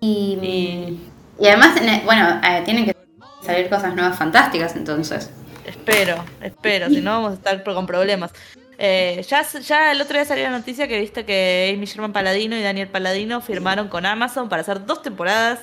Y, 0.00 0.38
Y- 0.42 1.10
y 1.44 1.46
además, 1.48 1.76
en- 1.80 2.04
bueno, 2.04 2.40
eh, 2.46 2.62
tienen 2.64 2.84
que 2.84 2.96
salir 3.42 3.68
cosas 3.68 3.94
nuevas 3.94 4.16
fantásticas 4.18 4.76
entonces. 4.76 5.30
Espero, 5.64 6.24
espero, 6.40 6.88
si 6.88 7.00
no 7.00 7.10
vamos 7.12 7.32
a 7.32 7.34
estar 7.34 7.62
con 7.64 7.86
problemas. 7.86 8.30
Eh, 8.78 9.24
ya, 9.28 9.42
ya 9.42 9.90
el 9.92 10.00
otro 10.00 10.14
día 10.14 10.24
salió 10.24 10.44
la 10.44 10.50
noticia 10.56 10.86
que 10.86 11.00
viste 11.00 11.24
que 11.24 11.72
Amy 11.76 11.84
Sherman 11.86 12.12
Paladino 12.12 12.56
y 12.56 12.62
Daniel 12.62 12.88
Paladino 12.88 13.40
firmaron 13.40 13.88
con 13.88 14.06
Amazon 14.06 14.48
para 14.48 14.62
hacer 14.62 14.86
dos 14.86 15.02
temporadas 15.02 15.58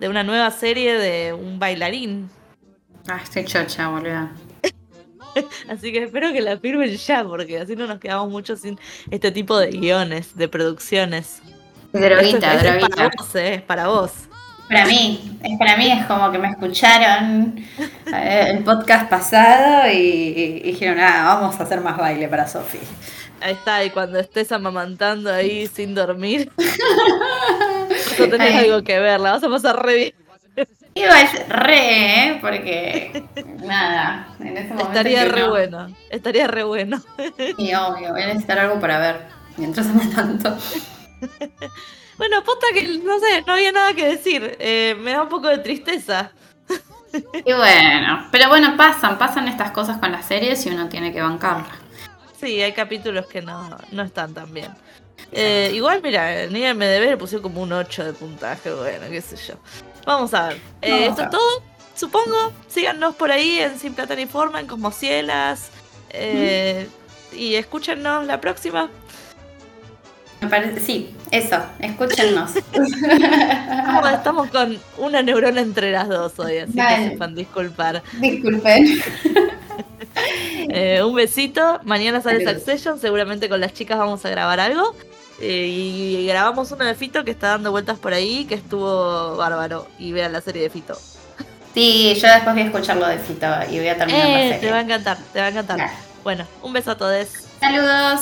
de 0.00 0.08
una 0.08 0.24
nueva 0.24 0.50
serie 0.50 0.98
de 0.98 1.32
un 1.32 1.58
bailarín. 1.60 2.28
Ah, 3.08 3.20
estoy 3.22 3.44
chocha, 3.44 3.88
boludo. 3.88 4.28
Así 5.68 5.92
que 5.92 6.04
espero 6.04 6.32
que 6.32 6.40
la 6.40 6.58
firmen 6.58 6.94
ya, 6.96 7.24
porque 7.24 7.58
así 7.58 7.76
no 7.76 7.86
nos 7.86 7.98
quedamos 7.98 8.30
mucho 8.30 8.56
sin 8.56 8.78
este 9.10 9.30
tipo 9.30 9.58
de 9.58 9.70
guiones, 9.70 10.36
de 10.36 10.48
producciones. 10.48 11.40
Droguita, 11.92 12.54
Esto 12.54 12.68
es- 12.68 12.88
para 12.88 13.08
vos, 13.16 13.34
eh, 13.36 13.54
es 13.54 13.62
para 13.62 13.86
vos. 13.88 14.10
Para 14.68 14.84
mí, 14.86 15.38
es 15.44 15.58
para 15.58 15.76
mí 15.76 15.92
es 15.92 16.04
como 16.06 16.32
que 16.32 16.38
me 16.38 16.48
escucharon 16.48 17.54
eh, 18.12 18.46
el 18.50 18.64
podcast 18.64 19.08
pasado 19.08 19.88
y, 19.92 19.96
y 19.96 20.60
dijeron, 20.72 20.98
ah, 20.98 21.38
vamos 21.38 21.58
a 21.60 21.62
hacer 21.62 21.80
más 21.80 21.96
baile 21.96 22.26
para 22.26 22.48
Sofi. 22.48 22.78
Ahí 23.40 23.52
está, 23.52 23.84
y 23.84 23.90
cuando 23.90 24.18
estés 24.18 24.50
amamantando 24.50 25.32
ahí 25.32 25.68
sin 25.68 25.94
dormir, 25.94 26.50
tener 28.16 28.40
Ay. 28.40 28.64
algo 28.70 28.82
que 28.82 28.98
ver, 28.98 29.20
la 29.20 29.32
vas 29.32 29.44
a 29.44 29.48
pasar 29.48 29.84
re 29.84 29.94
bien. 29.94 30.14
Igual 30.96 31.28
re, 31.50 32.24
¿eh? 32.24 32.38
Porque 32.40 33.22
nada, 33.62 34.28
en 34.40 34.56
ese 34.56 34.68
momento. 34.68 34.88
Estaría 34.88 35.26
re 35.26 35.46
bueno, 35.46 35.88
estaría 36.08 36.46
re 36.46 36.64
bueno. 36.64 37.02
Y 37.58 37.74
obvio, 37.74 38.12
voy 38.12 38.22
a 38.22 38.26
necesitar 38.28 38.58
algo 38.58 38.80
para 38.80 38.98
ver 38.98 39.20
mientras 39.58 39.86
amo 39.86 40.02
tanto. 40.14 40.56
Bueno, 42.18 42.42
posta 42.44 42.68
que, 42.72 42.98
no 43.04 43.18
sé, 43.20 43.44
no 43.46 43.52
había 43.52 43.72
nada 43.72 43.92
que 43.92 44.08
decir. 44.08 44.56
Eh, 44.58 44.96
me 44.98 45.12
da 45.12 45.24
un 45.24 45.28
poco 45.28 45.48
de 45.48 45.58
tristeza. 45.58 46.32
Y 47.44 47.52
bueno, 47.52 48.28
pero 48.32 48.48
bueno, 48.48 48.74
pasan, 48.74 49.18
pasan 49.18 49.48
estas 49.48 49.70
cosas 49.72 49.98
con 49.98 50.12
las 50.12 50.24
series 50.24 50.64
y 50.64 50.70
uno 50.70 50.88
tiene 50.88 51.12
que 51.12 51.20
bancarlas. 51.20 51.76
Sí, 52.40 52.62
hay 52.62 52.72
capítulos 52.72 53.26
que 53.26 53.42
no, 53.42 53.68
no 53.92 54.02
están 54.02 54.32
tan 54.32 54.50
bien. 54.50 54.70
Eh, 55.32 55.72
igual, 55.74 56.00
mira, 56.02 56.42
en 56.42 56.56
IMDB 56.56 57.10
le 57.10 57.16
pusieron 57.16 57.42
como 57.42 57.62
un 57.62 57.72
8 57.72 58.04
de 58.04 58.12
puntaje, 58.12 58.72
bueno, 58.72 59.06
qué 59.10 59.20
sé 59.20 59.36
yo. 59.36 59.54
Vamos 60.06 60.32
a 60.32 60.48
ver. 60.48 60.56
Eh, 60.82 61.06
esto 61.08 61.22
es 61.24 61.30
todo, 61.30 61.62
supongo. 61.94 62.52
Síganos 62.68 63.14
por 63.16 63.30
ahí 63.30 63.58
en 63.58 63.78
Sin 63.78 63.92
Plata 63.94 64.14
ni 64.14 64.26
Forma, 64.26 64.60
en 64.60 64.66
Cosmocielas. 64.66 65.68
Eh, 66.10 66.88
Y 67.32 67.56
escúchenos 67.56 68.24
la 68.24 68.40
próxima. 68.40 68.88
Me 70.40 70.48
parece, 70.48 70.80
sí, 70.80 71.14
eso, 71.30 71.56
escúchennos. 71.80 72.52
Estamos, 72.56 74.10
estamos 74.12 74.50
con 74.50 74.78
una 74.98 75.22
neurona 75.22 75.60
entre 75.60 75.90
las 75.92 76.08
dos 76.08 76.38
hoy, 76.38 76.58
así 76.58 76.72
Dale. 76.74 77.04
que 77.04 77.10
sepan 77.10 77.34
disculpar. 77.34 78.02
Disculpen. 78.20 79.02
Eh, 80.68 81.02
un 81.02 81.14
besito. 81.14 81.78
Mañana 81.84 82.20
sale. 82.22 82.44
Succession. 82.44 82.98
Seguramente 82.98 83.48
con 83.48 83.60
las 83.60 83.72
chicas 83.74 83.98
vamos 83.98 84.24
a 84.24 84.30
grabar 84.30 84.60
algo. 84.60 84.94
Eh, 85.40 85.66
y 85.68 86.26
grabamos 86.26 86.70
uno 86.72 86.84
de 86.84 86.94
Fito 86.94 87.24
que 87.24 87.30
está 87.30 87.48
dando 87.48 87.70
vueltas 87.70 87.98
por 87.98 88.12
ahí, 88.14 88.44
que 88.46 88.54
estuvo 88.54 89.36
bárbaro. 89.36 89.86
Y 89.98 90.12
vean 90.12 90.32
la 90.32 90.40
serie 90.40 90.62
de 90.62 90.70
Fito. 90.70 90.98
Sí, 91.74 92.14
yo 92.20 92.28
después 92.28 92.54
voy 92.54 92.62
a 92.62 92.66
escucharlo 92.66 93.06
de 93.06 93.18
Fito 93.18 93.46
y 93.70 93.78
voy 93.78 93.88
a 93.88 93.98
terminar 93.98 94.28
la 94.28 94.40
Eh, 94.40 94.42
serie. 94.52 94.58
te 94.60 94.70
va 94.70 94.78
a 94.78 94.80
encantar, 94.80 95.18
te 95.32 95.40
va 95.40 95.46
a 95.46 95.48
encantar. 95.50 95.90
Bueno, 96.24 96.46
un 96.62 96.72
beso 96.72 96.92
a 96.92 96.96
todos. 96.96 97.28
Saludos. 97.60 98.20